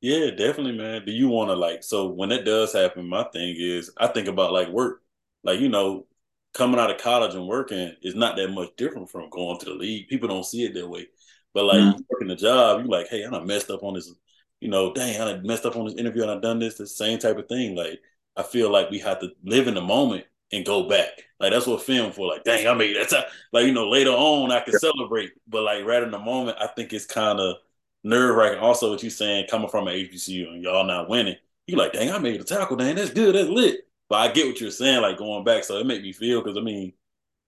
Yeah, 0.00 0.30
definitely, 0.30 0.76
man. 0.76 1.04
Do 1.06 1.12
you 1.12 1.28
want 1.28 1.50
to 1.50 1.54
like 1.54 1.84
so 1.84 2.08
when 2.08 2.30
that 2.30 2.44
does 2.44 2.72
happen? 2.72 3.08
My 3.08 3.22
thing 3.32 3.54
is 3.56 3.92
I 3.96 4.08
think 4.08 4.26
about 4.26 4.52
like 4.52 4.68
work, 4.68 5.00
like 5.44 5.60
you 5.60 5.68
know, 5.68 6.06
coming 6.54 6.80
out 6.80 6.90
of 6.90 7.00
college 7.00 7.34
and 7.34 7.46
working 7.46 7.94
is 8.02 8.14
not 8.14 8.36
that 8.36 8.50
much 8.50 8.70
different 8.76 9.10
from 9.10 9.30
going 9.30 9.58
to 9.60 9.64
the 9.66 9.74
league. 9.74 10.08
People 10.08 10.28
don't 10.28 10.44
see 10.44 10.64
it 10.64 10.74
that 10.74 10.88
way. 10.88 11.06
But 11.54 11.64
like 11.64 11.78
mm-hmm. 11.78 12.00
working 12.10 12.28
the 12.28 12.36
job, 12.36 12.80
you're 12.80 12.88
like, 12.88 13.08
hey, 13.08 13.24
I 13.24 13.30
done 13.30 13.46
messed 13.46 13.70
up 13.70 13.82
on 13.82 13.94
this, 13.94 14.12
you 14.60 14.68
know, 14.68 14.92
dang, 14.92 15.20
I 15.20 15.32
done 15.32 15.46
messed 15.46 15.66
up 15.66 15.76
on 15.76 15.86
this 15.86 15.94
interview 15.94 16.22
and 16.22 16.30
I've 16.30 16.42
done 16.42 16.58
this, 16.58 16.78
the 16.78 16.86
same 16.86 17.18
type 17.18 17.38
of 17.38 17.48
thing. 17.48 17.76
Like 17.76 18.00
I 18.36 18.42
feel 18.42 18.70
like 18.70 18.90
we 18.90 18.98
have 19.00 19.20
to 19.20 19.30
live 19.44 19.68
in 19.68 19.74
the 19.74 19.82
moment 19.82 20.24
and 20.52 20.64
go 20.66 20.88
back. 20.88 21.08
Like 21.40 21.52
that's 21.52 21.66
what 21.66 21.82
film 21.82 22.12
for. 22.12 22.28
Like, 22.28 22.44
dang, 22.44 22.66
I 22.66 22.74
made 22.74 22.96
that 22.96 23.08
time. 23.08 23.24
Like, 23.52 23.66
you 23.66 23.72
know, 23.72 23.88
later 23.88 24.10
on 24.10 24.52
I 24.52 24.60
can 24.60 24.74
celebrate. 24.78 25.32
But 25.48 25.62
like 25.62 25.84
right 25.84 26.02
in 26.02 26.10
the 26.10 26.18
moment, 26.18 26.58
I 26.60 26.68
think 26.68 26.92
it's 26.92 27.06
kind 27.06 27.40
of 27.40 27.56
nerve 28.04 28.36
wracking. 28.36 28.60
Also, 28.60 28.90
what 28.90 29.02
you 29.02 29.10
saying 29.10 29.46
coming 29.50 29.68
from 29.68 29.88
an 29.88 29.94
HBCU 29.94 30.48
and 30.48 30.62
y'all 30.62 30.84
not 30.84 31.08
winning, 31.08 31.36
you 31.66 31.76
like, 31.76 31.92
dang, 31.92 32.10
I 32.10 32.18
made 32.18 32.40
a 32.40 32.44
tackle, 32.44 32.76
dang, 32.76 32.96
that's 32.96 33.10
good, 33.10 33.34
that's 33.34 33.48
lit. 33.48 33.80
But 34.08 34.16
I 34.16 34.32
get 34.32 34.46
what 34.46 34.60
you're 34.60 34.70
saying, 34.70 35.02
like 35.02 35.18
going 35.18 35.44
back. 35.44 35.64
So 35.64 35.78
it 35.78 35.86
made 35.86 36.02
me 36.02 36.12
feel 36.12 36.42
because 36.42 36.58
I 36.58 36.60
mean, 36.60 36.92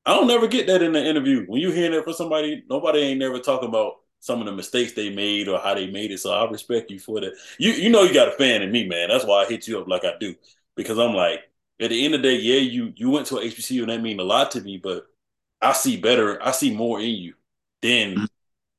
I 0.06 0.14
don't 0.14 0.26
never 0.26 0.46
get 0.46 0.66
that 0.66 0.82
in 0.82 0.92
the 0.92 1.04
interview. 1.04 1.44
When 1.46 1.60
you 1.60 1.70
hear 1.70 1.90
that 1.90 2.04
from 2.04 2.12
somebody, 2.14 2.64
nobody 2.68 3.00
ain't 3.00 3.20
never 3.20 3.38
talking 3.38 3.68
about 3.68 3.94
some 4.20 4.40
of 4.40 4.46
the 4.46 4.52
mistakes 4.52 4.92
they 4.92 5.14
made 5.14 5.48
or 5.48 5.58
how 5.60 5.74
they 5.74 5.90
made 5.90 6.10
it. 6.10 6.18
So 6.18 6.32
I 6.32 6.50
respect 6.50 6.90
you 6.90 6.98
for 6.98 7.20
that. 7.20 7.34
You 7.58 7.72
you 7.72 7.90
know 7.90 8.02
you 8.02 8.14
got 8.14 8.28
a 8.28 8.32
fan 8.32 8.62
in 8.62 8.72
me, 8.72 8.88
man. 8.88 9.08
That's 9.08 9.24
why 9.24 9.42
I 9.42 9.46
hit 9.46 9.68
you 9.68 9.78
up 9.78 9.88
like 9.88 10.04
I 10.04 10.14
do. 10.18 10.34
Because 10.76 10.98
I'm 10.98 11.14
like, 11.14 11.40
at 11.80 11.90
the 11.90 12.04
end 12.04 12.14
of 12.14 12.22
the 12.22 12.28
day, 12.28 12.36
yeah, 12.36 12.60
you 12.60 12.92
you 12.96 13.10
went 13.10 13.26
to 13.28 13.38
a 13.38 13.44
HBCU 13.44 13.80
and 13.82 13.90
that 13.90 14.02
mean 14.02 14.20
a 14.20 14.24
lot 14.24 14.52
to 14.52 14.60
me, 14.60 14.78
but 14.82 15.06
I 15.60 15.72
see 15.72 15.96
better, 15.96 16.42
I 16.42 16.52
see 16.52 16.74
more 16.74 17.00
in 17.00 17.10
you 17.10 17.34
than 17.82 18.12
mm-hmm. 18.12 18.24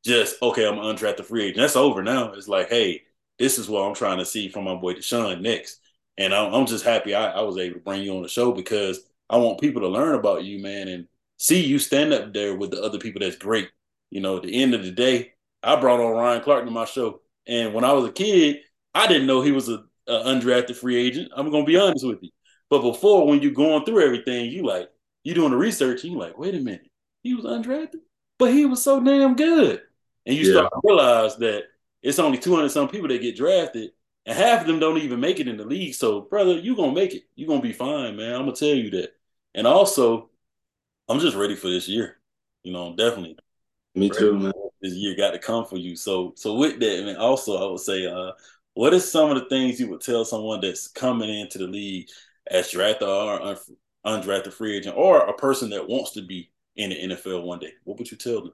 just 0.04 0.42
okay, 0.42 0.68
I'm 0.68 0.78
an 0.80 0.96
undrafted 0.96 1.26
free 1.26 1.46
agent. 1.46 1.58
That's 1.58 1.76
over 1.76 2.04
now. 2.04 2.34
It's 2.34 2.48
like, 2.48 2.70
hey, 2.70 3.04
this 3.40 3.58
is 3.60 3.70
what 3.70 3.82
I'm 3.82 3.96
trying 3.96 4.20
to 4.20 4.26
see 4.26 4.50
from 4.50 4.64
my 4.66 4.76
boy 4.76 4.94
De'Shaan 4.94 5.42
next. 5.42 5.80
And 6.18 6.34
I'm, 6.34 6.54
I'm 6.54 6.66
just 6.66 6.86
happy 6.86 7.14
I, 7.14 7.32
I 7.32 7.42
was 7.42 7.58
able 7.58 7.76
to 7.76 7.82
bring 7.82 8.02
you 8.02 8.16
on 8.16 8.24
the 8.24 8.30
show 8.30 8.52
because 8.54 9.02
I 9.30 9.38
want 9.38 9.60
people 9.60 9.82
to 9.82 9.88
learn 9.90 10.16
about 10.16 10.44
you, 10.44 10.62
man, 10.62 10.88
and 10.88 11.08
see 11.38 11.66
you 11.66 11.80
stand 11.80 12.14
up 12.14 12.34
there 12.34 12.56
with 12.56 12.72
the 12.72 12.82
other 12.82 13.00
people 13.00 13.20
that's 13.20 13.36
great. 13.36 13.70
You 14.12 14.22
know, 14.22 14.38
at 14.38 14.44
the 14.44 14.62
end 14.62 14.74
of 14.74 14.84
the 14.84 14.92
day, 14.92 15.34
I 15.62 15.76
brought 15.76 16.00
on 16.00 16.14
Ryan 16.14 16.42
Clark 16.42 16.66
to 16.66 16.72
my 16.72 16.86
show. 16.86 17.22
And 17.48 17.74
when 17.74 17.84
I 17.84 17.92
was 17.92 18.06
a 18.06 18.12
kid, 18.12 18.60
I 18.94 19.08
didn't 19.08 19.28
know 19.28 19.42
he 19.42 19.52
was 19.52 19.68
a, 19.68 19.84
a 20.08 20.24
undrafted 20.26 20.76
free 20.76 20.96
agent. 20.96 21.32
I'm 21.36 21.52
gonna 21.52 21.66
be 21.66 21.78
honest 21.78 22.08
with 22.08 22.20
you. 22.22 22.30
But 22.70 22.82
before, 22.82 23.28
when 23.28 23.42
you're 23.42 23.52
going 23.52 23.86
through 23.86 24.04
everything, 24.04 24.50
you 24.52 24.66
like 24.66 24.90
you 25.24 25.34
doing 25.34 25.52
the 25.52 25.58
research, 25.58 26.04
and 26.04 26.14
you 26.14 26.20
like, 26.20 26.38
wait 26.38 26.56
a 26.56 26.60
minute, 26.60 26.90
he 27.24 27.34
was 27.34 27.46
undrafted, 27.46 28.02
but 28.38 28.54
he 28.54 28.66
was 28.66 28.82
so 28.82 29.04
damn 29.04 29.36
good. 29.36 29.82
And 30.26 30.36
you 30.36 30.46
yeah. 30.46 30.54
start 30.54 30.74
to 30.74 30.82
realize 30.84 31.36
that 31.38 31.64
it's 32.02 32.20
only 32.20 32.38
200 32.38 32.70
some 32.70 32.88
people 32.88 33.08
that 33.08 33.22
get 33.22 33.36
drafted, 33.36 33.92
and 34.26 34.38
half 34.38 34.62
of 34.62 34.68
them 34.68 34.80
don't 34.80 34.98
even 34.98 35.20
make 35.20 35.40
it 35.40 35.48
in 35.48 35.58
the 35.58 35.66
league. 35.66 35.94
So, 35.94 36.22
brother, 36.22 36.54
you're 36.54 36.76
gonna 36.76 36.94
make 36.94 37.14
it. 37.14 37.24
You're 37.36 37.48
gonna 37.48 37.62
be 37.62 37.74
fine, 37.74 38.16
man. 38.16 38.34
I'm 38.34 38.42
gonna 38.42 38.56
tell 38.56 38.70
you 38.70 38.90
that. 38.92 39.14
And 39.54 39.68
also, 39.68 40.30
I'm 41.08 41.20
just 41.20 41.36
ready 41.36 41.56
for 41.56 41.70
this 41.70 41.88
year. 41.88 42.18
You 42.64 42.74
know, 42.74 42.96
definitely. 42.96 43.38
Me 43.94 44.10
too, 44.10 44.38
man. 44.38 44.54
This 44.82 44.94
year 44.94 45.16
got 45.16 45.32
to 45.32 45.40
come 45.40 45.66
for 45.66 45.78
you. 45.78 45.96
So, 45.96 46.34
so 46.36 46.56
with 46.56 46.80
that, 46.80 47.06
man, 47.06 47.16
also 47.16 47.58
I 47.58 47.72
would 47.72 47.80
say, 47.80 48.06
uh, 48.06 48.32
what 48.74 48.94
is 48.94 49.10
some 49.10 49.32
of 49.32 49.40
the 49.40 49.50
things 49.50 49.80
you 49.80 49.90
would 49.90 50.02
tell 50.02 50.26
someone 50.26 50.60
that's 50.62 50.88
coming 50.88 51.30
into 51.30 51.58
the 51.58 51.68
league 51.68 52.10
as 52.50 52.72
drafted 52.72 53.08
or 53.08 53.42
un- 53.42 53.58
undrafted 54.06 54.54
free 54.54 54.78
agent, 54.78 54.96
or 54.98 55.20
a 55.20 55.34
person 55.34 55.70
that 55.72 55.88
wants 55.88 56.12
to 56.12 56.22
be 56.22 56.52
in 56.76 56.90
the 56.90 57.16
NFL 57.16 57.44
one 57.44 57.60
day? 57.60 57.74
What 57.84 57.98
would 57.98 58.12
you 58.12 58.18
tell 58.18 58.42
them? 58.42 58.54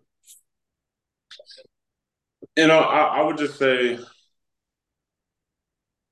You 2.58 2.68
know, 2.68 2.80
I, 2.80 3.20
I 3.20 3.22
would 3.22 3.38
just 3.38 3.58
say, 3.58 4.00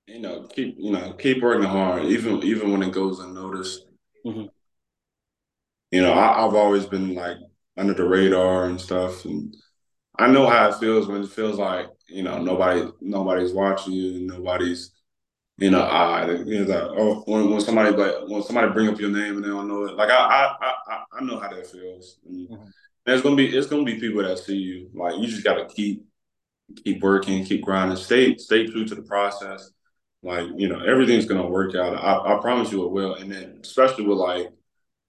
you 0.07 0.19
know, 0.19 0.43
keep 0.43 0.75
you 0.77 0.91
know 0.91 1.13
keep 1.13 1.41
working 1.41 1.67
hard, 1.67 2.05
even 2.05 2.43
even 2.43 2.71
when 2.71 2.83
it 2.83 2.91
goes 2.91 3.19
unnoticed. 3.19 3.85
Mm-hmm. 4.25 4.45
You 5.91 6.01
know, 6.01 6.13
I, 6.13 6.45
I've 6.45 6.55
always 6.55 6.85
been 6.85 7.15
like 7.15 7.37
under 7.77 7.93
the 7.93 8.07
radar 8.07 8.65
and 8.65 8.79
stuff, 8.79 9.25
and 9.25 9.55
I 10.17 10.27
know 10.27 10.47
how 10.47 10.69
it 10.69 10.75
feels 10.75 11.07
when 11.07 11.23
it 11.23 11.29
feels 11.29 11.57
like 11.57 11.87
you 12.07 12.23
know 12.23 12.41
nobody 12.41 12.89
nobody's 13.01 13.53
watching 13.53 13.93
you, 13.93 14.25
nobody's 14.25 14.91
you 15.60 15.72
know, 15.72 15.82
I 15.82 16.32
you 16.32 16.65
know, 16.65 16.74
like, 16.74 16.98
oh, 16.98 17.24
when, 17.26 17.50
when 17.50 17.62
somebody 17.62 17.95
like 17.95 18.28
when 18.28 18.43
somebody 18.43 18.72
bring 18.72 18.88
up 18.88 19.00
your 19.00 19.10
name 19.10 19.36
and 19.36 19.43
they 19.43 19.50
don't 19.50 19.67
know 19.67 19.86
it, 19.86 19.95
like 19.95 20.10
I 20.10 20.15
I 20.15 20.74
I, 20.88 21.04
I 21.13 21.24
know 21.24 21.39
how 21.39 21.50
that 21.50 21.67
feels. 21.67 22.17
And 22.28 22.50
mm-hmm. 22.50 22.65
There's 23.06 23.22
gonna 23.22 23.36
be 23.36 23.48
it's 23.48 23.67
gonna 23.67 23.84
be 23.84 24.00
people 24.00 24.22
that 24.22 24.38
see 24.39 24.58
you. 24.58 24.89
Like 24.93 25.17
you 25.17 25.28
just 25.28 25.43
gotta 25.43 25.65
keep 25.65 26.06
keep 26.84 27.02
working, 27.02 27.43
keep 27.43 27.63
grinding, 27.63 27.98
stay 27.98 28.38
stay 28.38 28.67
true 28.67 28.86
to 28.86 28.95
the 28.95 29.02
process. 29.02 29.72
Like 30.22 30.48
you 30.56 30.67
know, 30.67 30.80
everything's 30.80 31.26
gonna 31.26 31.48
work 31.48 31.76
out. 31.76 31.95
I, 31.95 32.36
I 32.36 32.39
promise 32.39 32.72
you 32.72 32.86
it 32.86 32.91
will. 32.91 33.15
And 33.15 33.32
then 33.32 33.60
especially 33.63 34.06
with 34.06 34.17
like 34.17 34.52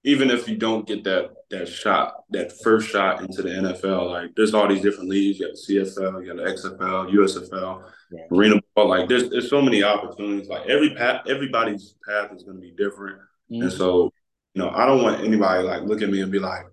even 0.05 0.31
if 0.31 0.49
you 0.49 0.57
don't 0.57 0.87
get 0.87 1.05
that 1.05 1.31
that 1.51 1.69
shot, 1.69 2.15
that 2.31 2.53
first 2.63 2.89
shot 2.89 3.21
into 3.21 3.43
the 3.43 3.49
NFL, 3.49 4.11
like 4.11 4.35
there's 4.35 4.55
all 4.55 4.69
these 4.69 4.81
different 4.81 5.11
leagues. 5.11 5.39
You 5.39 5.49
got 5.49 5.57
the 5.57 5.75
CFL, 5.75 6.25
you 6.25 6.35
got 6.35 6.37
the 6.37 6.51
XFL, 6.51 7.13
USFL, 7.13 7.83
yeah. 8.11 8.21
Arena 8.31 8.61
Ball. 8.75 8.89
Like 8.89 9.09
there's 9.09 9.29
there's 9.31 9.51
so 9.51 9.61
many 9.61 9.83
opportunities. 9.83 10.49
Like 10.49 10.67
every 10.69 10.95
path, 10.95 11.23
everybody's 11.29 11.97
path 12.07 12.33
is 12.33 12.45
going 12.45 12.57
to 12.57 12.63
be 12.63 12.71
different. 12.71 13.19
Mm-hmm. 13.51 13.63
And 13.63 13.73
so, 13.73 14.13
you 14.55 14.63
know, 14.63 14.71
I 14.71 14.87
don't 14.87 15.03
want 15.03 15.23
anybody 15.23 15.65
like 15.65 15.83
look 15.83 16.03
at 16.03 16.11
me 16.11 16.23
and 16.23 16.33
be 16.33 16.39
like, 16.39 16.65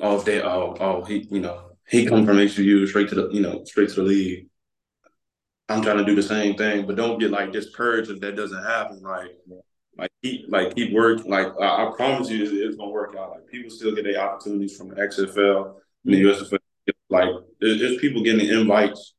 oh, 0.00 0.18
if 0.18 0.24
they, 0.24 0.40
oh, 0.40 0.76
oh, 0.80 1.04
he, 1.04 1.26
you 1.30 1.40
know, 1.40 1.72
he 1.86 2.06
come 2.06 2.24
from 2.24 2.36
HBU 2.36 2.88
straight 2.88 3.08
to 3.10 3.14
the, 3.14 3.28
you 3.30 3.40
know, 3.40 3.64
straight 3.64 3.90
to 3.90 3.96
the 3.96 4.02
league. 4.02 4.46
I'm 5.68 5.82
trying 5.82 5.98
to 5.98 6.04
do 6.04 6.14
the 6.14 6.22
same 6.22 6.54
thing, 6.54 6.86
but 6.86 6.96
don't 6.96 7.18
get 7.18 7.30
like 7.30 7.52
discouraged 7.52 8.10
if 8.10 8.20
that 8.20 8.36
doesn't 8.36 8.62
happen. 8.62 9.02
Like, 9.02 9.32
yeah 9.46 9.58
like 9.96 10.10
keep 10.22 10.46
like 10.48 10.74
keep 10.74 10.92
work. 10.92 11.24
Like 11.26 11.48
I, 11.60 11.86
I 11.86 11.92
promise 11.96 12.30
you, 12.30 12.42
it's, 12.42 12.52
it's, 12.52 12.76
gonna 12.76 12.90
work 12.90 13.14
out. 13.18 13.30
Like 13.30 13.46
people 13.48 13.70
still 13.70 13.94
get 13.94 14.04
their 14.04 14.20
opportunities 14.20 14.76
from 14.76 14.88
the 14.88 14.96
XFL 14.96 15.74
and 16.04 16.14
the 16.14 16.22
USFL 16.22 16.58
like 17.12 17.28
there's 17.60 17.98
people 17.98 18.22
getting 18.22 18.48
invites 18.48 19.14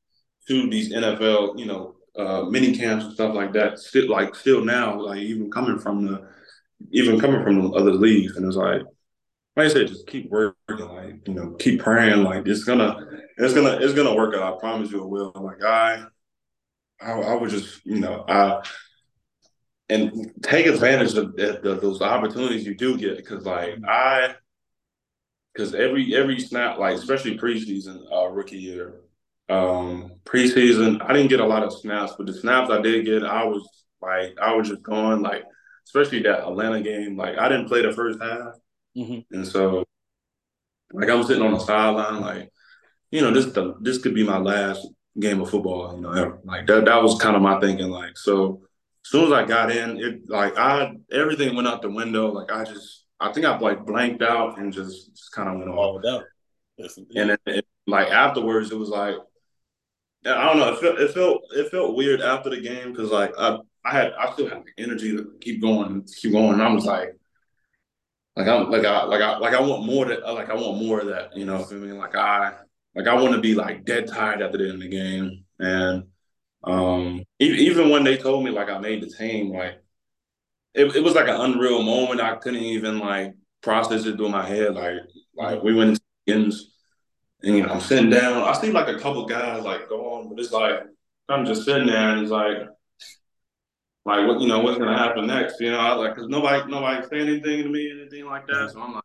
to 0.47 0.69
these 0.69 0.91
NFL, 0.91 1.57
you 1.57 1.65
know, 1.65 1.95
uh, 2.17 2.43
mini 2.43 2.75
camps 2.75 3.05
and 3.05 3.13
stuff 3.13 3.36
like 3.36 3.53
that. 3.53 3.79
Still, 3.79 4.09
like 4.09 4.36
still 4.36 4.65
now, 4.65 4.99
like 4.99 5.19
even 5.19 5.49
coming 5.51 5.79
from 5.79 6.05
the, 6.05 6.27
even 6.91 7.19
coming 7.19 7.43
from 7.43 7.62
the 7.62 7.69
other 7.69 7.93
leagues, 7.93 8.36
and 8.36 8.45
it's 8.45 8.57
like, 8.57 8.81
like 9.55 9.67
I 9.67 9.69
said, 9.69 9.88
just 9.88 10.07
keep 10.07 10.29
working, 10.29 10.55
like 10.67 11.27
you 11.27 11.36
know, 11.36 11.51
keep 11.59 11.81
praying. 11.81 12.23
Like 12.23 12.47
it's 12.47 12.63
gonna, 12.63 12.97
it's 13.38 13.53
gonna, 13.53 13.77
it's 13.79 13.93
gonna 13.93 14.15
work 14.15 14.36
out. 14.36 14.55
I 14.55 14.59
promise 14.59 14.91
you 14.91 15.03
it 15.03 15.09
will. 15.09 15.31
Like 15.36 15.63
I, 15.63 16.03
I, 16.99 17.12
I 17.12 17.36
would 17.36 17.51
just, 17.51 17.86
you 17.86 17.99
know, 17.99 18.25
I 18.27 18.63
and 19.89 20.31
take 20.41 20.65
advantage 20.65 21.13
of, 21.15 21.35
the, 21.35 21.59
the, 21.61 21.75
those 21.75 22.01
opportunities 22.01 22.65
you 22.65 22.75
do 22.75 22.97
get 22.97 23.17
because 23.17 23.45
like 23.45 23.77
I 23.87 24.35
because 25.53 25.75
every 25.75 26.15
every 26.15 26.39
snap 26.39 26.77
like 26.77 26.95
especially 26.95 27.37
preseason 27.37 28.03
uh, 28.11 28.27
rookie 28.27 28.57
year 28.57 29.01
um 29.49 30.13
preseason 30.25 31.01
I 31.01 31.13
didn't 31.13 31.29
get 31.29 31.41
a 31.41 31.45
lot 31.45 31.63
of 31.63 31.73
snaps 31.73 32.13
but 32.17 32.27
the 32.27 32.33
snaps 32.33 32.71
I 32.71 32.81
did 32.81 33.05
get 33.05 33.23
I 33.23 33.43
was 33.43 33.67
like 34.01 34.37
I 34.41 34.55
was 34.55 34.69
just 34.69 34.83
going 34.83 35.21
like 35.21 35.43
especially 35.85 36.21
that 36.23 36.47
Atlanta 36.47 36.81
game 36.81 37.17
like 37.17 37.37
I 37.37 37.49
didn't 37.49 37.67
play 37.67 37.81
the 37.81 37.91
first 37.91 38.21
half 38.21 38.53
mm-hmm. 38.95 39.35
and 39.35 39.45
so 39.45 39.83
like 40.93 41.09
I'm 41.09 41.23
sitting 41.23 41.43
on 41.43 41.53
the 41.53 41.59
sideline 41.59 42.21
like 42.21 42.51
you 43.11 43.21
know 43.21 43.31
this 43.31 43.47
the, 43.47 43.75
this 43.81 43.97
could 43.97 44.15
be 44.15 44.23
my 44.23 44.37
last 44.37 44.87
game 45.19 45.41
of 45.41 45.49
football 45.49 45.93
you 45.93 46.01
know 46.01 46.11
ever. 46.11 46.39
like 46.45 46.65
that 46.67 46.85
that 46.85 47.03
was 47.03 47.21
kind 47.21 47.35
of 47.35 47.41
my 47.41 47.59
thinking 47.59 47.89
like 47.89 48.17
so 48.17 48.61
soon 49.03 49.25
as 49.25 49.31
I 49.31 49.45
got 49.45 49.71
in, 49.71 49.99
it 49.99 50.29
like 50.29 50.57
I 50.57 50.95
everything 51.11 51.55
went 51.55 51.67
out 51.67 51.81
the 51.81 51.89
window. 51.89 52.31
Like 52.31 52.51
I 52.51 52.63
just 52.63 53.05
I 53.19 53.31
think 53.31 53.45
I 53.45 53.57
like 53.57 53.85
blanked 53.85 54.21
out 54.21 54.59
and 54.59 54.73
just, 54.73 55.15
just 55.15 55.31
kind 55.31 55.49
of 55.49 55.57
went 55.57 55.69
off. 55.69 56.01
Yes, 56.77 56.97
and 56.97 57.29
then 57.29 57.37
it, 57.45 57.65
like 57.85 58.09
afterwards, 58.09 58.71
it 58.71 58.77
was 58.77 58.89
like 58.89 59.15
I 60.25 60.45
don't 60.45 60.57
know. 60.57 60.73
It 60.73 60.79
felt 60.79 60.99
it 60.99 61.13
felt 61.13 61.41
it 61.55 61.69
felt 61.69 61.95
weird 61.95 62.21
after 62.21 62.49
the 62.49 62.61
game 62.61 62.91
because 62.91 63.11
like 63.11 63.33
I 63.37 63.59
I 63.85 63.91
had 63.91 64.13
I 64.13 64.31
still 64.33 64.49
had 64.49 64.63
the 64.63 64.83
energy 64.83 65.15
to 65.15 65.33
keep 65.41 65.61
going, 65.61 66.05
keep 66.21 66.31
going. 66.31 66.53
And 66.53 66.61
I 66.61 66.71
was 66.71 66.85
like, 66.85 67.17
like 68.35 68.47
I'm 68.47 68.71
like 68.71 68.85
I 68.85 69.03
like 69.03 69.21
I 69.21 69.37
like 69.37 69.53
I 69.53 69.61
want 69.61 69.85
more 69.85 70.05
that 70.05 70.21
like 70.33 70.49
I 70.49 70.55
want 70.55 70.81
more 70.81 71.01
of 71.01 71.07
that. 71.07 71.35
You 71.35 71.45
know, 71.45 71.59
what 71.59 71.71
I 71.71 71.75
mean, 71.75 71.97
like 71.97 72.15
I 72.15 72.53
like 72.95 73.07
I 73.07 73.13
want 73.15 73.33
to 73.33 73.41
be 73.41 73.53
like 73.53 73.85
dead 73.85 74.07
tired 74.07 74.41
after 74.41 74.57
the 74.57 74.65
end 74.65 74.75
of 74.75 74.79
the 74.81 74.87
game 74.89 75.43
and 75.59 76.05
um, 76.63 77.23
even 77.39 77.89
when 77.89 78.04
they 78.04 78.17
told 78.17 78.43
me 78.43 78.52
like 78.52 78.69
I 78.69 78.80
made 78.80 79.02
the 79.04 79.10
team, 79.10 79.52
like 79.52 79.82
it, 80.73 80.95
it 80.95 81.04
was 81.04 81.15
like 81.15 81.28
an 81.28 81.39
unreal 81.39 81.84
moment. 81.84 82.21
I 82.21 82.36
couldn't 82.36 82.62
even 82.62 82.99
like 82.99 83.34
process 83.62 84.06
it 84.06 84.15
through 84.15 84.30
my 84.30 84.45
head. 84.45 84.76
Like 84.76 84.95
like 85.36 85.63
we 85.63 85.76
went 85.76 85.91
into 85.91 86.02
games, 86.26 86.71
and 87.41 87.58
you 87.58 87.63
know 87.63 87.73
I'm 87.73 87.82
sitting 87.82 88.10
down. 88.10 88.43
I 88.43 88.54
see 88.54 88.71
like 88.71 88.88
a 88.88 88.99
couple 88.99 89.26
guys 89.26 89.63
like 89.63 89.89
go 89.89 90.13
on, 90.13 90.30
but 90.30 90.39
it's 90.39 90.52
like 90.52 90.84
I'm 91.30 91.45
just 91.45 91.65
sitting 91.65 91.88
there 91.88 92.10
and 92.10 92.21
it's 92.21 92.32
like 92.32 92.58
like 94.06 94.28
what 94.28 94.41
you 94.41 94.47
know 94.47 94.60
what's 94.60 94.78
gonna 94.78 94.97
happen 94.97 95.28
next? 95.28 95.60
You 95.60 95.71
know, 95.71 95.80
I 95.80 95.93
like 95.93 96.15
because 96.15 96.30
nobody 96.30 96.69
nobody 96.69 97.08
saying 97.08 97.28
anything 97.28 97.63
to 97.63 97.69
me 97.69 97.91
anything 97.91 98.26
like 98.26 98.47
that. 98.47 98.71
So 98.71 98.82
I'm 98.82 98.93
like, 98.93 99.04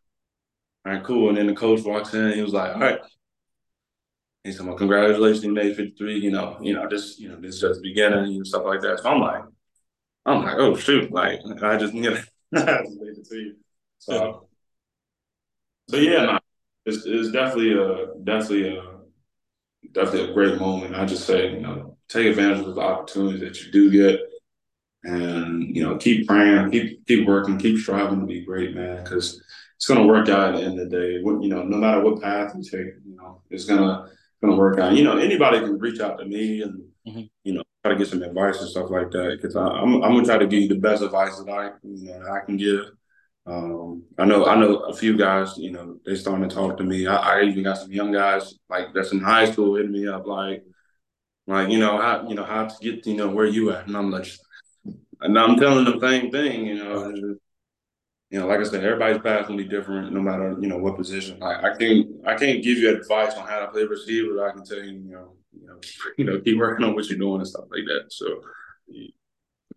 all 0.87 0.93
right, 0.93 1.05
cool. 1.05 1.29
And 1.29 1.39
then 1.39 1.47
the 1.47 1.55
coach 1.55 1.83
walks 1.83 2.15
in. 2.15 2.33
he 2.33 2.43
was 2.43 2.53
like, 2.53 2.75
all 2.75 2.81
right, 2.81 3.01
he 4.45 4.53
said, 4.53 4.67
"Well, 4.67 4.77
congratulations, 4.77 5.45
you 5.45 5.53
made 5.53 5.77
53. 5.77 6.19
You 6.19 6.31
know, 6.31 6.59
you 6.61 6.75
know, 6.75 6.89
this, 6.89 7.19
you 7.19 7.29
know, 7.29 7.41
this 7.41 7.57
is 7.57 7.61
just 7.61 7.83
beginning 7.83 8.37
and 8.37 8.47
stuff 8.47 8.65
like 8.65 8.81
that." 8.83 9.01
So 9.01 9.11
I'm 9.11 9.21
like, 9.21 9.45
I'm 10.27 10.43
like, 10.45 10.57
oh 10.59 10.77
shoot, 10.77 11.11
like 11.11 11.41
I 11.63 11.77
just, 11.79 11.95
you 11.95 12.03
know, 12.11 12.21
I 12.55 12.83
just 12.83 13.01
made 13.01 13.17
it 13.19 13.27
to 13.29 13.37
you. 13.37 13.57
So, 13.99 14.49
so 15.89 15.97
yeah, 15.97 16.25
no, 16.25 16.39
it's, 16.85 17.05
it's 17.07 17.31
definitely 17.33 17.73
a 17.73 18.15
definitely 18.25 18.77
a 18.77 18.83
definitely 19.93 20.31
a 20.31 20.35
great 20.35 20.59
moment. 20.59 20.95
I 20.95 21.05
just 21.07 21.27
say, 21.27 21.53
you 21.53 21.61
know, 21.61 21.97
take 22.09 22.27
advantage 22.27 22.61
of 22.61 22.75
the 22.75 22.81
opportunities 22.81 23.41
that 23.41 23.65
you 23.65 23.73
do 23.73 23.91
get, 23.91 24.21
and 25.05 25.75
you 25.75 25.83
know, 25.83 25.97
keep 25.97 26.27
praying, 26.29 26.71
keep 26.71 27.07
keep 27.07 27.27
working, 27.27 27.59
keep 27.59 27.79
striving 27.79 28.21
to 28.21 28.27
be 28.27 28.45
great, 28.45 28.75
man, 28.75 29.03
because 29.03 29.43
it's 29.77 29.87
gonna 29.87 30.07
work 30.07 30.29
out 30.29 30.55
at 30.55 30.61
the 30.61 30.67
end 30.67 30.79
of 30.79 30.91
the 30.91 30.97
day. 30.97 31.23
What 31.23 31.43
you 31.43 31.49
know, 31.49 31.63
no 31.63 31.79
matter 31.79 32.03
what 32.03 32.21
path 32.21 32.55
you 32.57 32.63
take, 32.63 32.95
you 33.07 33.17
know, 33.17 33.43
it's 33.51 33.65
gonna 34.41 34.53
gonna 34.53 34.57
work 34.57 34.79
on. 34.79 34.97
You 34.97 35.05
know, 35.05 35.17
anybody 35.17 35.61
can 35.61 35.79
reach 35.79 36.01
out 36.01 36.19
to 36.19 36.25
me 36.25 36.63
and 36.63 36.85
mm-hmm. 37.07 37.23
you 37.45 37.55
know 37.55 37.63
try 37.83 37.93
to 37.93 37.99
get 37.99 38.09
some 38.09 38.23
advice 38.23 38.61
and 38.61 38.69
stuff 38.69 38.91
like 38.91 39.11
that. 39.11 39.39
Because 39.41 39.57
I'm 39.57 40.03
I'm 40.03 40.13
gonna 40.13 40.25
try 40.25 40.39
to 40.39 40.47
give 40.47 40.63
you 40.63 40.69
the 40.69 40.77
best 40.79 41.03
advice 41.03 41.37
that 41.39 41.51
I 41.51 41.73
you 41.83 42.11
know 42.11 42.27
I 42.31 42.45
can 42.45 42.57
give. 42.57 42.85
Um, 43.47 44.03
I 44.19 44.27
know 44.27 44.47
I 44.47 44.57
know 44.57 44.77
a 44.81 44.95
few 44.95 45.17
guys. 45.17 45.55
You 45.57 45.73
know, 45.73 45.99
they 46.05 46.15
starting 46.15 46.49
to 46.49 46.55
talk 46.55 46.77
to 46.79 46.85
me. 46.85 47.07
I, 47.07 47.17
I 47.17 47.43
even 47.45 47.63
got 47.65 47.79
some 47.79 47.93
young 47.93 48.13
guys 48.13 48.55
like 48.69 48.93
that's 48.95 49.13
in 49.13 49.21
high 49.21 49.51
school 49.51 49.77
hitting 49.77 49.93
me 49.93 50.07
up 50.07 50.27
like 50.27 50.65
like 51.47 51.71
you 51.71 51.79
know 51.79 51.97
how 51.97 52.29
you 52.29 52.35
know 52.35 52.45
how 52.45 52.67
to 52.67 52.75
get 52.81 53.07
you 53.07 53.17
know 53.17 53.29
where 53.29 53.47
you 53.47 53.73
at, 53.73 53.87
and 53.87 53.97
I'm 53.97 54.11
like, 54.11 54.29
and 55.21 55.39
I'm 55.39 55.57
telling 55.57 55.85
them 55.85 55.99
the 55.99 56.07
same 56.07 56.31
thing. 56.31 56.67
You 56.67 56.75
know, 56.75 57.37
you 58.31 58.39
know, 58.39 58.47
like 58.47 58.61
I 58.61 58.65
said, 58.65 58.85
everybody's 58.85 59.23
path 59.23 59.47
can 59.47 59.57
be 59.57 59.65
different 59.65 60.13
no 60.13 60.21
matter, 60.21 60.57
you 60.61 60.69
know, 60.69 60.77
what 60.79 60.97
position. 60.97 61.43
I, 61.43 61.71
I 61.71 61.77
can't 61.77 62.07
I 62.27 62.35
can't 62.35 62.63
give 62.63 62.79
you 62.79 62.91
advice 62.91 63.35
on 63.35 63.47
how 63.47 63.61
to 63.61 63.69
play 63.69 63.85
receiver. 63.85 64.35
But 64.37 64.49
I 64.49 64.53
can 64.53 64.65
tell 64.65 64.79
you, 64.79 64.93
you 64.93 65.11
know, 65.11 65.33
you 65.59 65.67
know, 65.67 65.79
keep, 65.81 65.95
you 66.19 66.25
know, 66.25 66.41
keep 66.41 66.59
working 66.59 66.85
on 66.85 66.95
what 66.95 67.09
you're 67.09 67.19
doing 67.19 67.41
and 67.41 67.49
stuff 67.49 67.67
like 67.71 67.85
that. 67.87 68.13
So 68.13 68.41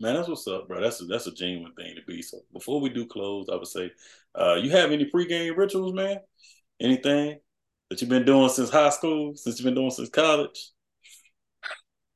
Man, 0.02 0.16
that's 0.16 0.28
what's 0.28 0.48
up, 0.48 0.68
bro. 0.68 0.82
That's 0.82 1.00
a 1.02 1.06
that's 1.06 1.28
a 1.28 1.32
genuine 1.32 1.74
thing 1.74 1.96
to 1.96 2.02
be. 2.08 2.24
So 2.24 2.40
before 2.52 2.82
we 2.82 2.90
do 2.90 3.06
close, 3.06 3.48
I 3.52 3.56
would 3.56 3.68
say, 3.68 3.92
uh, 4.34 4.56
you 4.56 4.72
have 4.72 4.92
any 4.92 5.06
pregame 5.06 5.56
rituals, 5.56 5.94
man? 5.94 6.18
Anything 6.80 7.38
that 7.88 8.02
you've 8.02 8.10
been 8.10 8.26
doing 8.26 8.50
since 8.50 8.72
high 8.72 8.90
school, 8.90 9.36
since 9.36 9.60
you've 9.60 9.66
been 9.66 9.76
doing 9.76 9.92
since 9.92 10.10
college? 10.10 10.72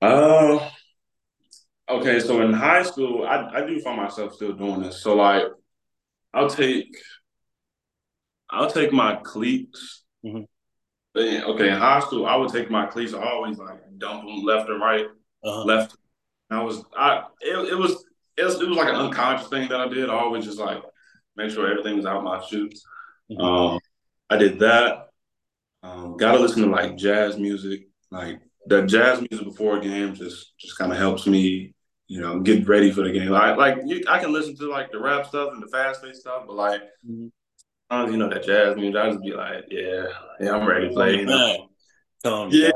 Uh 0.02 0.68
okay, 1.88 2.20
so 2.20 2.42
in 2.42 2.54
high 2.54 2.82
school, 2.82 3.24
I, 3.24 3.50
I 3.54 3.68
do 3.68 3.80
find 3.80 3.98
myself 3.98 4.34
still 4.34 4.54
doing 4.54 4.82
this. 4.82 5.04
So 5.04 5.16
like 5.16 5.44
I'll 6.36 6.50
take 6.50 6.96
I'll 8.50 8.70
take 8.70 8.92
my 8.92 9.16
cleats. 9.16 10.04
Mm-hmm. 10.24 10.44
Okay, 11.18 11.70
in 11.70 11.78
high 11.78 12.02
school, 12.02 12.26
I 12.26 12.36
would 12.36 12.52
take 12.52 12.70
my 12.70 12.86
cleats. 12.86 13.14
I 13.14 13.24
always 13.24 13.58
like 13.58 13.80
dump 13.98 14.26
them 14.26 14.44
left 14.44 14.70
or 14.70 14.78
right, 14.78 15.06
uh-huh. 15.44 15.64
left. 15.64 15.96
I 16.52 16.62
was 16.62 16.84
I 16.96 17.24
it, 17.40 17.72
it 17.72 17.76
was 17.76 18.04
it 18.38 18.44
was 18.44 18.62
it 18.62 18.68
was 18.68 18.78
like 18.78 18.90
an 18.90 18.96
unconscious 18.96 19.48
thing 19.48 19.70
that 19.70 19.80
I 19.80 19.88
did. 19.88 20.10
I 20.10 20.14
always 20.14 20.44
just 20.44 20.60
like 20.60 20.84
make 21.38 21.52
sure 21.52 21.72
everything 21.72 21.96
was 21.96 22.06
out 22.06 22.24
my 22.24 22.44
shoes. 22.46 22.84
Mm-hmm. 23.32 23.42
Um, 23.42 23.80
I 24.30 24.38
did 24.38 24.60
that. 24.60 25.08
Um, 25.84 26.18
Got 26.18 26.34
to 26.34 26.40
listen 26.40 26.64
to 26.64 26.70
like 26.70 26.98
jazz 26.98 27.38
music. 27.38 27.88
Like 28.12 28.42
the 28.66 28.82
jazz 28.86 29.24
music 29.30 29.48
before 29.48 29.78
a 29.78 29.82
game 29.82 30.16
just 30.16 30.58
just 30.58 30.78
kind 30.78 30.92
of 30.92 30.98
helps 30.98 31.28
me 31.28 31.75
you 32.08 32.22
know, 32.22 32.40
get 32.40 32.68
ready 32.68 32.92
for 32.92 33.04
the 33.04 33.12
game. 33.12 33.30
Like, 33.30 33.58
like 33.58 33.78
you, 33.86 34.04
I 34.08 34.20
can 34.20 34.32
listen 34.32 34.56
to 34.58 34.70
like 34.70 34.92
the 34.92 35.00
rap 35.00 35.26
stuff 35.28 35.54
and 35.54 35.62
the 35.62 35.68
fast 35.68 36.04
paced 36.04 36.22
stuff, 36.22 36.44
but 36.46 36.56
like, 36.56 36.82
mm-hmm. 37.08 37.28
as 37.90 38.12
you 38.12 38.18
know, 38.18 38.30
that 38.30 38.44
jazz 38.44 38.76
music, 38.76 38.96
I 38.96 39.10
just 39.10 39.24
be 39.24 39.34
like, 39.34 39.66
yeah, 39.70 40.06
yeah, 40.40 40.52
I'm 40.52 40.68
ready 40.68 40.90
to 40.90 40.94
play. 40.94 41.16
You 41.18 41.26
know? 41.26 41.68
yeah, 42.52 42.72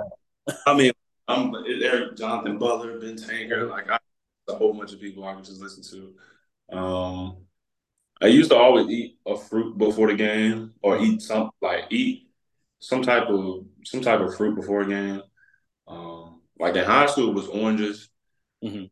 I 0.65 0.75
mean, 0.75 0.91
I'm 1.27 1.53
Eric 1.67 2.17
Jonathan 2.17 2.57
Butler, 2.57 2.99
Ben 2.99 3.15
Tankard, 3.15 3.69
like 3.69 3.89
I, 3.89 3.99
a 4.47 4.55
whole 4.55 4.73
bunch 4.73 4.93
of 4.93 4.99
people 4.99 5.23
I 5.23 5.35
can 5.35 5.43
just 5.43 5.61
listen 5.61 5.83
to. 6.71 6.75
Um, 6.75 7.37
I 8.21 8.27
used 8.27 8.49
to 8.49 8.57
always 8.57 8.87
eat 8.89 9.19
a 9.27 9.37
fruit 9.37 9.77
before 9.77 10.07
the 10.07 10.15
game, 10.15 10.73
or 10.81 10.99
eat 10.99 11.21
some 11.21 11.51
like 11.61 11.85
eat 11.91 12.29
some 12.79 13.03
type 13.03 13.27
of 13.27 13.65
some 13.85 14.01
type 14.01 14.21
of 14.21 14.35
fruit 14.35 14.55
before 14.55 14.81
a 14.81 14.87
game. 14.87 15.21
Um, 15.87 16.41
like 16.57 16.75
in 16.75 16.83
high 16.83 17.05
school, 17.05 17.29
it 17.29 17.35
was 17.35 17.47
oranges. 17.47 18.09
Mm-hmm 18.63 18.85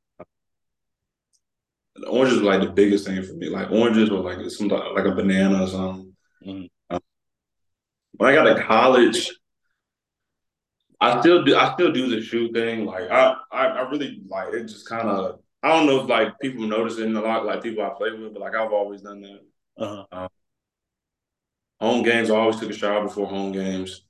oranges 2.06 2.40
were 2.40 2.46
like 2.46 2.62
the 2.62 2.72
biggest 2.72 3.06
thing 3.06 3.22
for 3.24 3.34
me. 3.34 3.50
Like 3.50 3.72
oranges 3.72 4.10
or 4.10 4.22
like 4.22 4.40
some 4.50 4.68
like 4.68 5.06
a 5.06 5.12
banana 5.12 5.64
or 5.64 5.68
something. 5.68 6.14
Mm-hmm. 6.46 6.96
Um, 6.96 7.02
when 8.14 8.30
I 8.30 8.36
got 8.36 8.54
to 8.54 8.64
college, 8.64 9.32
I 11.00 11.20
still 11.20 11.44
do 11.44 11.56
I 11.56 11.74
still 11.74 11.92
do 11.92 12.10
the 12.10 12.22
shoe 12.22 12.52
thing. 12.52 12.86
Like 12.86 13.10
I 13.10 13.36
I, 13.52 13.66
I 13.68 13.90
really 13.90 14.22
like 14.28 14.54
it. 14.54 14.64
Just 14.64 14.88
kind 14.88 15.08
of 15.08 15.40
I 15.64 15.70
don't 15.70 15.86
know 15.86 16.02
if 16.02 16.10
like 16.10 16.40
people 16.40 16.68
notice 16.68 16.98
it 16.98 17.14
a 17.14 17.20
lot, 17.20 17.46
like 17.46 17.64
people 17.64 17.84
I 17.84 17.90
play 17.98 18.12
with, 18.12 18.34
but 18.34 18.42
like 18.42 18.56
I've 18.56 18.72
always 18.72 19.02
done 19.02 19.22
that. 19.22 19.40
Uh-huh. 19.78 20.06
Um, 20.12 20.30
home 21.80 22.04
games, 22.04 22.30
I 22.30 22.36
always 22.36 22.60
took 22.60 22.70
a 22.70 22.74
shower 22.74 23.04
before 23.04 23.28
home 23.28 23.52
games. 23.52 24.04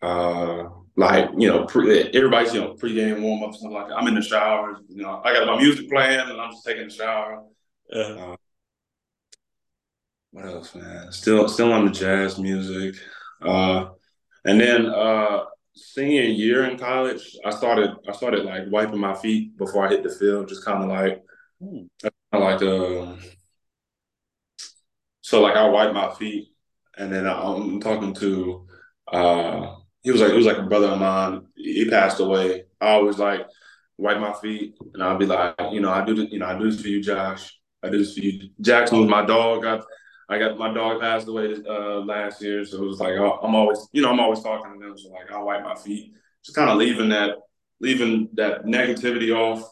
Uh, 0.00 0.64
like 0.96 1.30
you 1.36 1.48
know, 1.48 1.64
pre, 1.64 2.02
everybody's 2.12 2.54
you 2.54 2.60
know 2.60 2.74
pregame 2.74 3.20
warm 3.20 3.42
up 3.42 3.54
something 3.54 3.72
like 3.72 3.88
that. 3.88 3.96
I'm 3.96 4.06
in 4.06 4.14
the 4.14 4.22
shower, 4.22 4.78
you 4.88 5.02
know, 5.02 5.20
I 5.24 5.32
got 5.32 5.46
my 5.46 5.56
music 5.58 5.90
playing 5.90 6.20
and 6.20 6.40
I'm 6.40 6.52
just 6.52 6.64
taking 6.64 6.86
a 6.86 6.90
shower. 6.90 7.44
Uh-huh. 7.92 8.32
Uh, 8.32 8.36
what 10.30 10.46
else, 10.46 10.74
man? 10.74 11.12
Still, 11.12 11.48
still 11.48 11.72
on 11.72 11.86
the 11.86 11.92
jazz 11.92 12.38
music. 12.38 13.00
Uh, 13.40 13.86
and 14.44 14.60
then 14.60 14.86
uh, 14.86 15.44
senior 15.74 16.22
year 16.22 16.64
in 16.64 16.76
college, 16.76 17.36
I 17.44 17.50
started, 17.50 17.90
I 18.08 18.12
started 18.12 18.44
like 18.44 18.64
wiping 18.68 18.98
my 18.98 19.14
feet 19.14 19.56
before 19.56 19.86
I 19.86 19.90
hit 19.90 20.02
the 20.02 20.10
field, 20.10 20.48
just 20.48 20.64
kind 20.64 20.82
of 20.82 20.88
like, 20.88 21.22
hmm. 21.60 21.84
like 22.32 22.62
uh, 22.62 23.14
so 25.20 25.40
like 25.40 25.56
I 25.56 25.68
wipe 25.68 25.94
my 25.94 26.12
feet, 26.14 26.48
and 26.98 27.12
then 27.12 27.26
I'm 27.26 27.80
talking 27.80 28.12
to 28.14 28.66
uh 29.12 29.76
he 30.04 30.12
was 30.12 30.20
like 30.20 30.30
he 30.30 30.36
was 30.36 30.46
like 30.46 30.58
a 30.58 30.62
brother 30.62 30.88
of 30.88 31.00
mine. 31.00 31.46
He 31.56 31.88
passed 31.88 32.20
away. 32.20 32.64
I 32.80 32.90
always 32.90 33.18
like 33.18 33.46
wipe 33.96 34.20
my 34.20 34.34
feet, 34.34 34.76
and 34.92 35.02
I'll 35.02 35.16
be 35.18 35.26
like, 35.26 35.54
you 35.72 35.80
know, 35.80 35.90
I 35.90 36.04
do 36.04 36.14
this, 36.14 36.30
you 36.30 36.38
know, 36.38 36.46
I 36.46 36.58
do 36.58 36.70
this 36.70 36.80
for 36.80 36.88
you, 36.88 37.02
Josh. 37.02 37.58
I 37.82 37.88
do 37.88 37.98
this 37.98 38.14
for 38.14 38.20
you. 38.20 38.50
Jackson 38.60 39.00
was 39.00 39.08
my 39.08 39.24
dog. 39.24 39.64
I, 39.64 39.80
I 40.28 40.38
got 40.38 40.58
my 40.58 40.72
dog 40.72 41.00
passed 41.00 41.26
away 41.26 41.54
uh, 41.68 42.00
last 42.00 42.42
year, 42.42 42.64
so 42.64 42.82
it 42.82 42.86
was 42.86 43.00
like 43.00 43.14
oh, 43.18 43.40
I'm 43.42 43.54
always, 43.54 43.88
you 43.92 44.02
know, 44.02 44.10
I'm 44.10 44.20
always 44.20 44.42
talking 44.42 44.78
to 44.78 44.86
them. 44.86 44.98
So 44.98 45.10
like, 45.10 45.32
I'll 45.32 45.46
wipe 45.46 45.64
my 45.64 45.74
feet, 45.74 46.12
just 46.44 46.54
kind 46.54 46.70
of 46.70 46.76
leaving 46.76 47.08
that, 47.08 47.38
leaving 47.80 48.28
that 48.34 48.66
negativity 48.66 49.34
off 49.34 49.66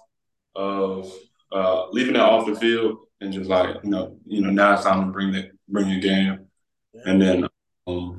of, 0.55 1.13
uh, 1.53 1.91
leaving 1.91 2.15
that 2.15 2.23
off 2.23 2.47
the 2.47 2.55
field, 2.55 3.05
and 3.21 3.35
just 3.35 3.51
like, 3.51 3.77
you 3.85 3.91
know, 3.91 4.17
you 4.27 4.41
know, 4.41 4.51
now 4.51 4.75
it's 4.75 4.85
time 4.85 5.07
to 5.07 5.13
bring 5.13 5.33
the 5.33 5.51
bring 5.69 5.91
your 5.91 6.01
game, 6.01 6.47
and 7.05 7.21
then. 7.21 7.49
Um, 7.87 8.12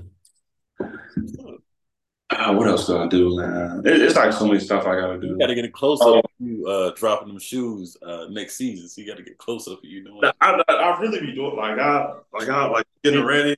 uh, 2.39 2.53
what 2.53 2.67
else 2.67 2.87
do 2.87 2.97
I 2.97 3.07
do, 3.07 3.35
man? 3.37 3.81
It, 3.85 4.01
it's 4.01 4.15
like 4.15 4.33
so 4.33 4.47
many 4.47 4.59
stuff 4.59 4.85
I 4.85 4.99
gotta 4.99 5.19
do. 5.19 5.27
You 5.27 5.39
gotta 5.39 5.55
get 5.55 5.65
it 5.65 5.73
closer 5.73 6.03
oh. 6.05 6.21
you 6.39 6.67
uh, 6.67 6.91
dropping 6.95 7.29
them 7.29 7.39
shoes 7.39 7.97
uh, 8.01 8.25
next 8.29 8.55
season. 8.55 8.87
So 8.87 9.01
you 9.01 9.07
gotta 9.07 9.23
get 9.23 9.37
closer 9.37 9.75
for 9.75 9.85
you 9.85 10.03
doing. 10.03 10.21
I, 10.23 10.61
I, 10.67 10.73
I, 10.73 10.99
really 10.99 11.19
be 11.19 11.33
doing 11.33 11.55
like 11.55 11.79
I 11.79 12.13
like 12.33 12.49
I 12.49 12.65
like 12.67 12.85
getting 13.03 13.25
ready. 13.25 13.55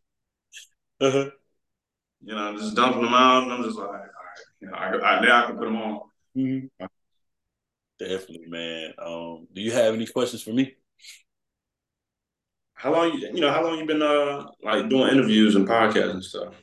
Uh-huh. 1.02 1.30
You 2.22 2.36
know, 2.36 2.58
just 2.58 2.76
dumping 2.76 3.04
them 3.04 3.14
out, 3.14 3.44
and 3.44 3.54
I'm 3.54 3.64
just 3.64 3.78
like, 3.78 3.88
all 3.88 3.94
right, 3.94 4.10
you 4.60 4.68
know, 4.68 4.74
I, 4.74 5.16
I 5.18 5.26
now 5.26 5.44
I 5.44 5.48
can 5.48 5.58
put 5.58 5.66
them 5.66 5.78
on. 5.78 6.02
Mm-hmm. 6.36 6.86
Definitely, 8.00 8.48
man. 8.48 8.94
Um, 8.98 9.48
do 9.54 9.62
you 9.62 9.72
have 9.72 9.94
any 9.94 10.06
questions 10.06 10.42
for 10.42 10.52
me? 10.52 10.76
How 12.74 12.92
long 12.92 13.14
you 13.14 13.30
you 13.34 13.42
know 13.42 13.52
how 13.52 13.64
long 13.64 13.80
you 13.80 13.86
been 13.86 14.02
uh 14.02 14.46
like 14.62 14.90
doing 14.90 15.12
interviews 15.12 15.56
and 15.56 15.68
podcasts 15.68 16.12
and 16.12 16.24
stuff? 16.24 16.54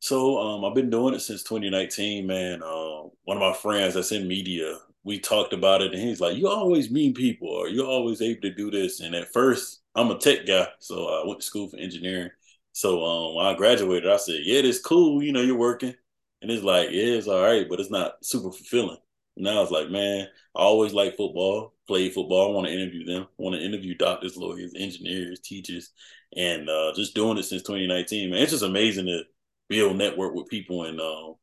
So 0.00 0.38
um, 0.38 0.64
I've 0.64 0.74
been 0.74 0.90
doing 0.90 1.14
it 1.14 1.20
since 1.20 1.42
2019, 1.42 2.26
man. 2.26 2.62
Um, 2.62 3.10
one 3.24 3.36
of 3.36 3.40
my 3.40 3.52
friends 3.52 3.94
that's 3.94 4.12
in 4.12 4.26
media, 4.26 4.78
we 5.04 5.18
talked 5.18 5.52
about 5.52 5.82
it, 5.82 5.92
and 5.92 6.02
he's 6.02 6.20
like, 6.20 6.36
"You 6.36 6.48
always 6.48 6.90
meet 6.90 7.16
people, 7.16 7.48
or 7.48 7.68
you're 7.68 7.86
always 7.86 8.22
able 8.22 8.40
to 8.42 8.54
do 8.54 8.70
this." 8.70 9.00
And 9.00 9.14
at 9.14 9.32
first, 9.32 9.80
I'm 9.94 10.10
a 10.10 10.18
tech 10.18 10.46
guy, 10.46 10.68
so 10.78 11.06
I 11.06 11.26
went 11.26 11.40
to 11.40 11.46
school 11.46 11.68
for 11.68 11.76
engineering. 11.76 12.30
So 12.72 13.04
um, 13.04 13.34
when 13.36 13.46
I 13.46 13.54
graduated, 13.54 14.10
I 14.10 14.16
said, 14.16 14.40
"Yeah, 14.42 14.60
it's 14.60 14.80
cool. 14.80 15.22
You 15.22 15.32
know, 15.32 15.42
you're 15.42 15.56
working." 15.56 15.94
And 16.42 16.50
it's 16.50 16.64
like, 16.64 16.90
"Yeah, 16.90 17.14
it's 17.18 17.28
all 17.28 17.42
right, 17.42 17.68
but 17.68 17.80
it's 17.80 17.90
not 17.90 18.24
super 18.24 18.50
fulfilling." 18.52 18.98
Now 19.36 19.58
I 19.58 19.60
was 19.60 19.70
like, 19.70 19.90
man, 19.90 20.26
I 20.54 20.60
always 20.60 20.92
like 20.92 21.16
football, 21.16 21.74
played 21.86 22.12
football. 22.12 22.50
I 22.50 22.54
want 22.54 22.66
to 22.66 22.72
interview 22.74 23.04
them. 23.04 23.22
I 23.22 23.42
want 23.42 23.56
to 23.56 23.64
interview 23.64 23.94
doctors, 23.94 24.36
lawyers, 24.36 24.72
engineers, 24.76 25.40
teachers, 25.40 25.92
and 26.36 26.68
uh, 26.68 26.92
just 26.94 27.14
doing 27.14 27.38
it 27.38 27.44
since 27.44 27.62
2019, 27.62 28.30
man. 28.30 28.42
It's 28.42 28.50
just 28.52 28.64
amazing 28.64 29.06
to 29.06 29.22
build 29.70 29.96
network 29.96 30.34
with 30.34 30.48
people, 30.48 30.84
and 30.84 31.00
um, 31.00 31.36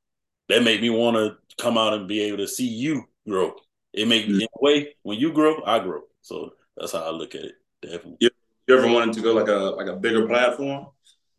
that 0.50 0.62
made 0.62 0.82
me 0.82 0.92
want 0.92 1.16
to 1.16 1.38
come 1.60 1.78
out 1.78 1.94
and 1.94 2.08
be 2.08 2.22
able 2.22 2.38
to 2.38 2.48
see 2.48 2.68
you 2.68 3.06
grow. 3.28 3.54
It 3.94 4.08
made 4.08 4.26
mm-hmm. 4.26 4.42
in 4.42 4.44
a 4.44 4.64
way 4.64 4.96
when 5.02 5.18
you 5.18 5.34
grow, 5.34 5.64
I 5.66 5.80
grow. 5.80 6.02
So 6.22 6.52
that's 6.76 6.92
how 6.92 7.00
I 7.00 7.10
look 7.10 7.34
at 7.34 7.46
it. 7.46 7.56
Definitely. 7.82 8.18
You, 8.20 8.30
you 8.68 8.78
ever 8.78 8.88
wanted 8.88 9.16
to 9.16 9.22
go 9.22 9.34
like 9.34 9.48
a 9.48 9.76
like 9.76 9.88
a 9.88 9.96
bigger 9.96 10.28
platform? 10.28 10.88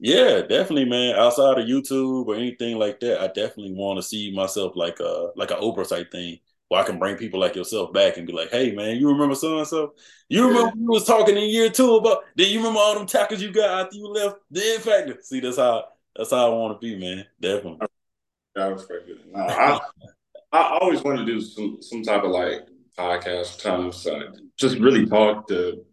Yeah, 0.00 0.40
definitely, 0.42 0.86
man. 0.86 1.16
Outside 1.16 1.58
of 1.58 1.66
YouTube 1.66 2.26
or 2.26 2.36
anything 2.36 2.78
like 2.78 3.00
that, 3.00 3.20
I 3.20 3.26
definitely 3.26 3.74
want 3.74 3.98
to 3.98 4.02
see 4.02 4.34
myself 4.34 4.72
like 4.76 4.98
a 5.00 5.30
like 5.36 5.50
an 5.50 5.58
Oprah 5.58 5.88
type 5.88 6.10
thing 6.10 6.38
where 6.68 6.80
I 6.80 6.86
can 6.86 6.98
bring 6.98 7.16
people 7.16 7.40
like 7.40 7.56
yourself 7.56 7.92
back 7.92 8.16
and 8.16 8.26
be 8.26 8.32
like, 8.32 8.50
"Hey, 8.50 8.72
man, 8.72 8.96
you 8.96 9.08
remember 9.08 9.34
so 9.34 9.58
and 9.58 9.66
so? 9.66 9.94
You 10.28 10.46
remember 10.46 10.68
yeah. 10.68 10.82
we 10.82 10.86
was 10.86 11.04
talking 11.04 11.36
in 11.36 11.50
year 11.50 11.70
two 11.70 11.96
about? 11.96 12.24
Did 12.36 12.48
you 12.48 12.58
remember 12.58 12.80
all 12.80 12.94
them 12.94 13.06
tackles 13.06 13.42
you 13.42 13.52
got 13.52 13.86
after 13.86 13.96
you 13.96 14.08
left 14.08 14.36
the 14.50 14.60
Factor? 14.80 15.18
See, 15.22 15.40
that's 15.40 15.58
how 15.58 15.84
that's 16.18 16.30
how 16.32 16.50
I 16.50 16.54
want 16.54 16.78
to 16.78 16.84
be, 16.84 16.98
man. 16.98 17.24
Definitely. 17.40 17.86
I 18.56 18.66
respect 18.66 19.08
it. 19.08 19.18
No, 19.32 19.40
I, 19.40 19.78
I 20.52 20.78
always 20.80 21.02
wanted 21.02 21.24
to 21.24 21.26
do 21.26 21.40
some 21.40 21.78
some 21.80 22.02
type 22.02 22.24
of 22.24 22.32
like 22.32 22.66
podcast, 22.98 23.62
times 23.62 24.04
uh, 24.04 24.32
just 24.56 24.78
really 24.78 25.06
talk 25.06 25.46
to 25.48 25.84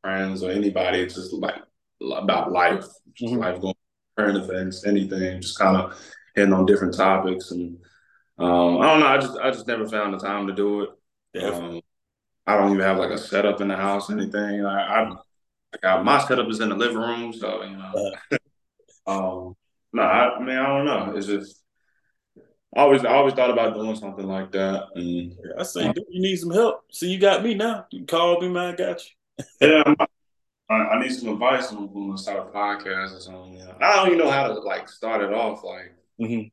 friends 0.00 0.44
or 0.44 0.52
anybody, 0.52 1.04
just 1.06 1.32
like 1.32 1.56
about 2.00 2.52
life, 2.52 2.84
just 3.14 3.32
mm-hmm. 3.32 3.42
life 3.42 3.60
going, 3.60 3.74
current 4.16 4.38
events, 4.38 4.86
anything, 4.86 5.40
just 5.40 5.58
kind 5.58 5.76
of 5.76 6.00
hitting 6.36 6.52
on 6.52 6.64
different 6.64 6.96
topics. 6.96 7.50
And 7.50 7.78
um, 8.38 8.80
I 8.80 8.86
don't 8.86 9.00
know, 9.00 9.06
I 9.06 9.18
just 9.18 9.38
I 9.38 9.50
just 9.50 9.66
never 9.66 9.88
found 9.88 10.14
the 10.14 10.18
time 10.18 10.46
to 10.46 10.52
do 10.52 10.82
it. 10.82 11.42
Um, 11.42 11.80
I 12.46 12.56
don't 12.56 12.70
even 12.70 12.82
have 12.82 12.98
like 12.98 13.10
a 13.10 13.18
setup 13.18 13.60
in 13.60 13.68
the 13.68 13.76
house, 13.76 14.10
anything. 14.10 14.64
I, 14.64 15.02
I, 15.02 15.10
I 15.10 15.78
got 15.82 16.04
my 16.04 16.24
setup 16.24 16.48
is 16.48 16.60
in 16.60 16.68
the 16.68 16.76
living 16.76 16.98
room, 16.98 17.32
so 17.32 17.64
you 17.64 17.76
know. 17.76 18.12
um, 19.06 19.56
no, 19.92 20.02
I, 20.02 20.36
I 20.36 20.40
mean 20.40 20.56
I 20.56 20.66
don't 20.66 20.84
know. 20.84 21.14
It's 21.16 21.26
just 21.26 21.62
I 22.74 22.80
always 22.80 23.04
I 23.04 23.12
always 23.12 23.34
thought 23.34 23.50
about 23.50 23.74
doing 23.74 23.96
something 23.96 24.26
like 24.26 24.50
that. 24.52 24.84
And 24.94 25.36
I 25.58 25.62
say, 25.62 25.92
you 26.08 26.22
need 26.22 26.36
some 26.36 26.50
help. 26.50 26.84
So 26.90 27.04
you 27.04 27.18
got 27.18 27.42
me 27.42 27.54
now. 27.54 27.86
You 27.90 28.06
call 28.06 28.40
me, 28.40 28.48
man. 28.48 28.72
I 28.72 28.76
got 28.76 29.02
you. 29.04 29.44
yeah, 29.60 29.94
I, 30.70 30.74
I, 30.74 31.02
need 31.02 31.12
some 31.12 31.28
advice 31.28 31.72
on 31.72 31.92
when 31.92 32.16
to 32.16 32.22
start 32.22 32.48
a 32.48 32.50
podcast 32.50 33.16
or 33.16 33.20
something. 33.20 33.54
You 33.54 33.64
know? 33.64 33.76
I 33.80 33.96
don't 33.96 34.06
even 34.08 34.18
know 34.18 34.30
how 34.30 34.48
to 34.48 34.54
like 34.54 34.88
start 34.88 35.22
it 35.22 35.34
off. 35.34 35.62
Like 35.64 35.94
mm-hmm. 36.20 36.48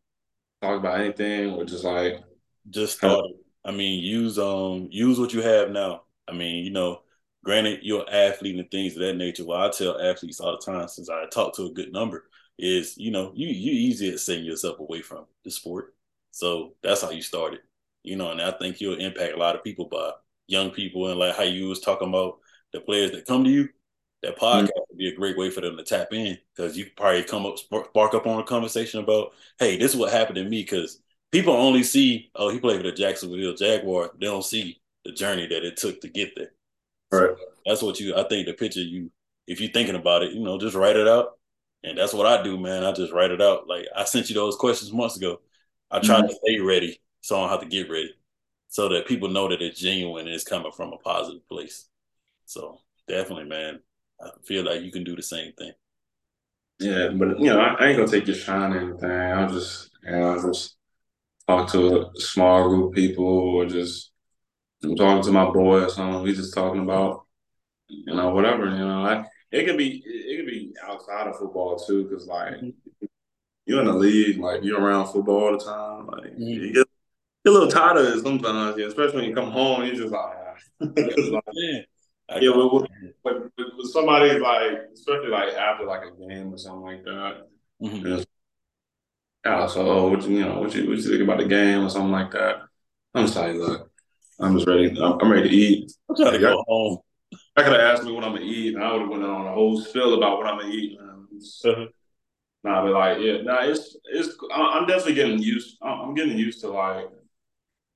talk 0.66 0.80
about 0.80 1.00
anything 1.00 1.52
or 1.54 1.64
just 1.64 1.86
like 1.86 2.22
just 2.70 2.98
start 2.98 3.24
it. 3.26 3.36
I 3.64 3.72
mean, 3.72 4.04
use 4.04 4.38
um 4.38 4.90
use 4.92 5.20
what 5.20 5.34
you 5.34 5.42
have 5.42 5.72
now. 5.72 6.04
I 6.28 6.34
mean, 6.34 6.66
you 6.66 6.72
know, 6.72 7.04
granted 7.46 7.80
you're 7.84 8.02
an 8.02 8.14
athlete 8.14 8.60
and 8.60 8.70
things 8.70 8.94
of 8.96 9.02
that 9.04 9.16
nature. 9.16 9.46
Well, 9.46 9.62
I 9.62 9.70
tell 9.70 10.02
athletes 10.02 10.42
all 10.42 10.58
the 10.60 10.72
time 10.72 10.90
since 10.90 11.10
I 11.10 11.26
talk 11.32 11.56
to 11.56 11.68
a 11.68 11.72
good 11.72 11.94
number 11.94 12.26
is 12.60 12.98
you 12.98 13.10
know 13.10 13.32
you 13.34 13.48
you 13.48 13.72
easy 13.72 14.12
at 14.12 14.20
setting 14.20 14.46
yourself 14.46 14.80
away 14.80 15.02
from 15.02 15.26
the 15.44 15.52
sport. 15.52 15.96
So 16.32 16.74
that's 16.84 17.02
how 17.02 17.10
you 17.10 17.22
started, 17.22 17.62
you 18.04 18.16
know. 18.16 18.32
And 18.32 18.42
I 18.42 18.52
think 18.52 18.80
you'll 18.80 19.00
impact 19.00 19.34
a 19.34 19.40
lot 19.40 19.56
of 19.56 19.64
people 19.64 19.86
by 19.86 20.12
young 20.48 20.72
people 20.72 21.08
and 21.08 21.20
like 21.20 21.36
how 21.36 21.44
you 21.44 21.68
was 21.68 21.80
talking 21.80 22.10
about 22.10 22.40
the 22.74 22.82
players 22.82 23.12
that 23.12 23.26
come 23.26 23.44
to 23.46 23.50
you. 23.50 23.70
That 24.22 24.38
podcast 24.38 24.64
mm-hmm. 24.64 24.80
would 24.90 24.98
be 24.98 25.08
a 25.08 25.16
great 25.16 25.38
way 25.38 25.50
for 25.50 25.62
them 25.62 25.78
to 25.78 25.84
tap 25.84 26.10
in 26.12 26.38
because 26.54 26.78
you 26.78 26.88
probably 26.98 27.24
come 27.24 27.46
up 27.46 27.58
spark 27.58 28.14
up 28.14 28.28
on 28.28 28.42
a 28.42 28.44
conversation 28.44 29.00
about, 29.00 29.32
hey, 29.58 29.78
this 29.78 29.92
is 29.92 29.98
what 29.98 30.12
happened 30.12 30.36
to 30.36 30.44
me 30.44 30.62
because 30.62 31.02
people 31.32 31.54
only 31.54 31.84
see, 31.84 32.30
oh, 32.36 32.50
he 32.50 32.60
played 32.60 32.82
for 32.82 32.84
the 32.84 32.92
Jacksonville 32.92 33.56
Jaguars. 33.56 34.10
They 34.20 34.26
don't 34.26 34.44
see 34.44 34.82
the 35.06 35.14
journey 35.14 35.48
that 35.48 35.64
it 35.64 35.78
took 35.78 36.02
to 36.02 36.10
get 36.10 36.36
there. 36.36 36.52
Right. 37.12 37.38
So 37.38 37.46
that's 37.66 37.82
what 37.82 38.00
you. 38.02 38.14
I 38.18 38.28
think 38.28 38.46
the 38.46 38.54
picture 38.54 38.82
you, 38.82 39.10
if 39.48 39.62
you're 39.62 39.72
thinking 39.72 39.96
about 39.96 40.24
it, 40.24 40.34
you 40.34 40.44
know, 40.44 40.60
just 40.60 40.76
write 40.76 40.98
it 40.98 41.08
out 41.08 41.39
and 41.84 41.98
that's 41.98 42.14
what 42.14 42.26
I 42.26 42.44
do, 42.44 42.58
man. 42.58 42.84
I 42.84 42.92
just 42.92 43.14
write 43.14 43.32
it 43.32 43.42
out. 43.42 43.68
Like 43.68 43.86
I 43.96 44.04
sent 44.04 44.30
you 44.30 44.36
those 44.36 44.56
questions 44.56 44.92
months 44.92 45.18
ago. 45.18 45.40
I 45.92 46.00
try 46.00 46.18
mm-hmm. 46.18 46.28
to 46.28 46.36
stay 46.36 46.60
ready 46.60 47.02
so 47.22 47.38
I 47.38 47.42
don't 47.42 47.50
have 47.50 47.62
to 47.62 47.66
get 47.68 47.90
ready. 47.90 48.14
So 48.68 48.90
that 48.90 49.08
people 49.08 49.30
know 49.30 49.48
that 49.50 49.62
it's 49.62 49.80
genuine 49.80 50.28
and 50.28 50.36
it's 50.36 50.44
coming 50.44 50.72
from 50.72 50.94
a 50.94 50.98
positive 50.98 51.48
place. 51.48 51.88
So 52.46 52.80
definitely, 53.08 53.46
man. 53.46 53.80
I 54.22 54.30
feel 54.44 54.66
like 54.66 54.82
you 54.82 54.92
can 54.92 55.04
do 55.04 55.16
the 55.16 55.24
same 55.24 55.54
thing. 55.54 55.72
Yeah, 56.80 57.10
but 57.10 57.40
you 57.40 57.48
know, 57.48 57.60
I, 57.60 57.74
I 57.74 57.88
ain't 57.88 57.98
gonna 57.98 58.12
take 58.12 58.28
your 58.28 58.36
shine 58.36 58.74
or 58.74 58.80
anything. 58.80 59.10
I'll 59.12 59.50
just 59.50 59.90
you 60.04 60.12
know, 60.12 60.32
I'll 60.32 60.42
just 60.42 60.76
talk 61.48 61.72
to 61.72 62.08
a 62.08 62.20
small 62.20 62.70
group 62.70 62.90
of 62.90 62.96
people 62.96 63.26
or 63.26 63.66
just 63.66 64.12
I'm 64.84 64.96
talking 64.96 65.24
to 65.24 65.32
my 65.32 65.50
boy 65.50 65.84
or 65.84 65.90
something. 65.90 66.22
We 66.22 66.34
just 66.34 66.54
talking 66.54 66.82
about 66.82 67.26
you 67.90 68.16
know, 68.16 68.30
whatever, 68.30 68.66
you 68.66 68.78
know. 68.78 69.04
I 69.04 69.26
it 69.52 69.66
could 69.66 69.78
be 69.78 70.04
it 70.06 70.38
could 70.38 70.46
be 70.46 70.74
outside 70.84 71.28
of 71.28 71.38
football 71.38 71.78
too, 71.78 72.04
because 72.04 72.28
like 72.28 72.54
mm-hmm. 72.56 73.06
you're 73.66 73.82
in 73.82 73.88
the 73.88 73.94
league, 73.94 74.40
like 74.40 74.64
you're 74.64 74.80
around 74.80 75.08
football 75.08 75.44
all 75.44 75.58
the 75.58 75.64
time. 75.64 76.08
Like 76.08 76.32
mm-hmm. 76.34 76.42
you 76.42 76.74
get, 76.74 76.88
a 77.48 77.52
little 77.52 77.70
tired 77.70 77.98
of 77.98 78.06
it 78.06 78.22
sometimes, 78.22 78.78
yeah, 78.78 78.86
especially 78.86 79.16
when 79.16 79.26
you 79.26 79.34
come 79.36 79.50
home, 79.50 79.84
you're 79.84 79.96
just 79.96 80.12
like, 80.12 80.36
like 80.80 81.44
yeah, 81.54 81.80
yeah 82.40 82.50
with, 82.56 82.88
with, 83.24 83.52
with, 83.58 83.92
somebody 83.92 84.38
like, 84.38 84.78
especially 84.94 85.30
like 85.30 85.54
after 85.54 85.86
like 85.86 86.02
a 86.04 86.28
game 86.28 86.54
or 86.54 86.58
something 86.58 86.82
like 86.82 87.04
that. 87.06 87.48
Mm-hmm. 87.82 88.22
Yeah, 89.46 89.68
so 89.68 90.10
what 90.10 90.28
you, 90.28 90.38
you 90.38 90.46
know 90.46 90.60
what 90.60 90.76
you 90.76 90.88
what 90.88 90.98
you 90.98 91.02
think 91.02 91.24
about 91.24 91.40
the 91.40 91.46
game 91.46 91.86
or 91.86 91.90
something 91.90 92.12
like 92.12 92.32
that? 92.32 92.58
I'm 93.16 93.26
just 93.26 93.38
like, 93.38 93.56
look, 93.56 93.90
I'm 94.40 94.56
just 94.56 94.68
ready. 94.68 94.90
I'm, 95.02 95.20
I'm 95.20 95.32
ready 95.32 95.50
to 95.50 95.56
eat. 95.56 95.92
I'm 96.10 96.16
trying 96.16 96.34
to 96.34 96.40
go 96.40 96.64
home. 96.68 97.00
I 97.60 97.64
could 97.64 97.80
have 97.80 97.92
asked 97.94 98.04
me 98.04 98.12
what 98.12 98.24
I'm 98.24 98.34
gonna 98.34 98.46
eat, 98.46 98.76
and 98.76 98.84
I 98.84 98.92
would 98.92 99.02
have 99.02 99.10
went 99.10 99.24
on 99.24 99.48
a 99.48 99.54
whole 99.54 99.80
spill 99.82 100.16
about 100.16 100.38
what 100.38 100.48
I'm 100.48 100.60
gonna 100.60 100.72
eat. 100.72 100.98
Uh-huh. 101.00 101.86
Nah, 102.64 102.84
but 102.84 102.92
like, 102.92 103.18
yeah, 103.20 103.42
nah, 103.42 103.62
it's 103.64 103.96
it's. 104.06 104.36
I'm 104.54 104.88
definitely 104.88 105.14
getting 105.14 105.40
used. 105.40 105.78
I'm 105.82 106.14
getting 106.14 106.38
used 106.38 106.62
to 106.62 106.70
like 106.70 107.06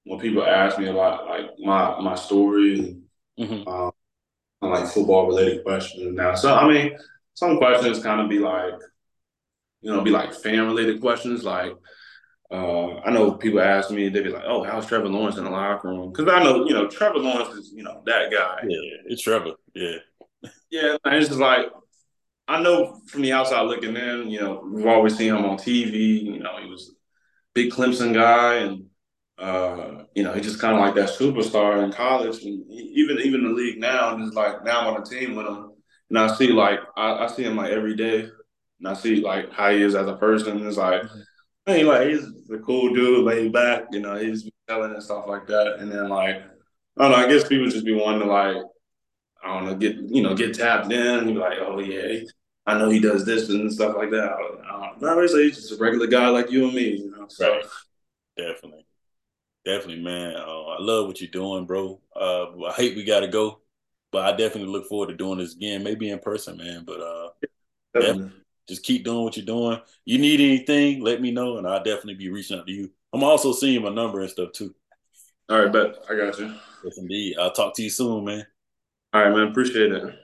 when 0.06 0.20
people 0.20 0.44
ask 0.44 0.78
me 0.78 0.88
about 0.88 1.28
like 1.28 1.52
my 1.60 2.00
my 2.02 2.16
story 2.16 2.80
and 2.80 3.04
mm-hmm. 3.40 3.68
um, 3.68 3.92
like 4.62 4.88
football 4.88 5.28
related 5.28 5.64
questions 5.64 6.16
now. 6.16 6.36
So 6.36 6.54
I 6.54 6.68
mean, 6.68 6.98
some 7.34 7.58
questions 7.58 8.02
kind 8.02 8.22
of 8.22 8.30
be 8.30 8.40
like, 8.40 8.76
you 9.82 9.92
know, 9.92 10.02
be 10.02 10.12
like 10.12 10.34
fan 10.34 10.66
related 10.66 11.02
questions, 11.02 11.44
like 11.44 11.74
uh, 12.54 13.02
I 13.04 13.10
know 13.10 13.32
people 13.32 13.60
ask 13.60 13.90
me, 13.90 14.10
they'd 14.10 14.24
be 14.24 14.30
like, 14.30 14.44
"Oh, 14.46 14.64
how's 14.64 14.86
Trevor 14.86 15.10
Lawrence 15.10 15.38
in 15.38 15.44
the 15.44 15.50
locker 15.50 15.88
room?" 15.88 16.12
Because 16.12 16.32
I 16.32 16.44
know, 16.44 16.66
you 16.68 16.74
know, 16.74 16.88
Trevor 16.88 17.18
Lawrence 17.18 17.50
is, 17.56 17.74
you 17.76 17.82
know, 17.82 18.04
that 18.06 18.32
guy. 18.32 18.60
Yeah, 18.68 18.78
it's 19.08 19.24
Trevor. 19.24 19.54
Yeah, 19.74 19.96
yeah. 20.70 20.98
And 21.04 21.16
it's 21.16 21.30
just 21.30 21.40
like 21.40 21.66
I 22.48 22.62
know 22.62 23.02
from 23.08 23.24
the 23.24 23.32
outside 23.32 23.64
looking 23.64 23.96
in, 23.96 24.30
you 24.30 24.40
know, 24.40 24.64
we've 24.72 24.86
always 24.86 25.18
seen 25.18 25.34
him 25.34 25.46
on 25.46 25.58
TV. 25.58 26.22
You 26.22 26.40
know, 26.40 26.58
he 26.62 26.70
was 26.70 26.94
big 27.56 27.72
Clemson 27.72 28.14
guy, 28.14 28.58
and 28.58 28.86
uh, 29.40 30.04
you 30.14 30.22
know, 30.22 30.34
he's 30.34 30.46
just 30.46 30.62
kind 30.62 30.76
of 30.76 30.80
like 30.80 30.94
that 30.94 31.10
superstar 31.10 31.84
in 31.84 31.92
college, 31.92 32.44
and 32.44 32.70
even 32.70 33.18
even 33.22 33.46
the 33.46 33.50
league 33.50 33.80
now. 33.80 34.16
Just 34.20 34.36
like 34.36 34.64
now 34.64 34.82
I'm 34.82 34.94
on 34.94 35.02
a 35.02 35.06
team 35.06 35.36
with 35.36 35.48
him, 35.48 35.72
and 36.12 36.20
I 36.20 36.36
see 36.36 36.50
like 36.50 36.82
I, 36.96 37.26
I 37.26 37.28
see 37.28 37.46
him 37.46 37.56
like 37.56 37.72
every 37.72 37.96
day, 37.96 38.30
and 38.80 38.88
I 38.88 38.94
see 38.94 39.22
like 39.22 39.52
how 39.52 39.72
he 39.72 39.82
is 39.82 39.96
as 39.96 40.08
a 40.08 40.18
person. 40.18 40.68
It's 40.68 40.78
like. 40.78 41.02
I 41.66 41.78
mean, 41.78 41.88
like 41.88 42.10
he's 42.10 42.26
a 42.52 42.58
cool 42.60 42.94
dude, 42.94 43.26
laid 43.26 43.54
back, 43.54 43.86
you 43.92 44.02
know, 44.02 44.16
he's 44.16 44.50
telling 44.68 44.94
and 44.94 45.04
stuff 45.04 45.26
like 45.28 45.48
that. 45.48 45.78
And 45.80 45.92
then 45.92 46.10
like, 46.10 46.38
I 46.98 47.02
don't 47.02 47.12
know, 47.12 47.18
I 47.18 47.28
guess 47.28 47.48
people 47.48 47.70
just 47.70 47.86
be 47.86 47.94
wanting 47.94 48.22
to 48.22 48.26
like, 48.28 48.58
I 49.44 49.54
don't 49.54 49.66
know, 49.66 49.76
get 49.76 49.96
you 49.96 50.22
know, 50.22 50.36
get 50.36 50.54
tapped 50.54 50.92
in. 50.92 51.30
You 51.30 51.40
like, 51.40 51.60
oh 51.60 51.80
yeah, 51.80 52.22
I 52.66 52.78
know 52.78 52.90
he 52.90 53.00
does 53.00 53.26
this 53.26 53.50
and 53.50 53.72
stuff 53.72 53.96
like 53.96 54.12
that. 54.12 54.32
I 54.32 54.38
don't 54.38 55.02
know. 55.02 55.22
He's 55.22 55.56
just 55.56 55.72
a 55.72 55.78
regular 55.78 56.08
guy 56.08 56.28
like 56.30 56.52
you 56.52 56.66
and 56.66 56.74
me, 56.74 56.98
you 56.98 57.12
know. 57.12 57.28
So 57.30 57.52
right. 57.52 57.64
definitely. 58.38 58.86
Definitely, 59.66 60.04
man. 60.04 60.36
Uh, 60.36 60.64
I 60.64 60.78
love 60.80 61.08
what 61.08 61.22
you're 61.22 61.30
doing, 61.30 61.66
bro. 61.66 62.02
Uh, 62.16 62.66
I 62.66 62.74
hate 62.74 62.98
we 62.98 63.06
got 63.06 63.22
to 63.22 63.30
go, 63.30 63.62
but 64.12 64.26
I 64.26 64.36
definitely 64.36 64.72
look 64.72 64.88
forward 64.88 65.08
to 65.08 65.16
doing 65.16 65.40
this 65.40 65.56
again, 65.56 65.84
maybe 65.84 66.10
in 66.10 66.20
person, 66.20 66.58
man. 66.58 66.84
But 66.86 67.00
uh, 67.00 67.30
definitely. 67.94 68.32
Just 68.68 68.84
keep 68.84 69.04
doing 69.04 69.24
what 69.24 69.38
you're 69.38 69.46
doing. 69.46 69.80
You 70.06 70.18
need 70.18 70.40
anything, 70.40 71.02
let 71.02 71.22
me 71.22 71.32
know, 71.32 71.58
and 71.58 71.68
I'll 71.68 71.84
definitely 71.84 72.16
be 72.16 72.30
reaching 72.30 72.58
out 72.58 72.68
to 72.68 72.74
you. 72.74 72.92
I'm 73.14 73.24
also 73.24 73.52
seeing 73.52 73.84
my 73.84 73.90
number 73.90 74.22
and 74.22 74.30
stuff 74.30 74.52
too. 74.54 74.74
All 75.50 75.62
right, 75.62 75.72
bet 75.72 75.98
I 76.10 76.16
got 76.16 76.40
you. 76.40 76.54
Yes, 76.84 76.98
indeed. 76.98 77.36
I'll 77.38 77.52
talk 77.52 77.76
to 77.76 77.84
you 77.84 77.90
soon, 77.90 78.26
man. 78.26 78.46
All 79.14 79.24
right, 79.24 79.36
man. 79.36 79.50
Appreciate 79.50 79.92
it. 79.92 80.16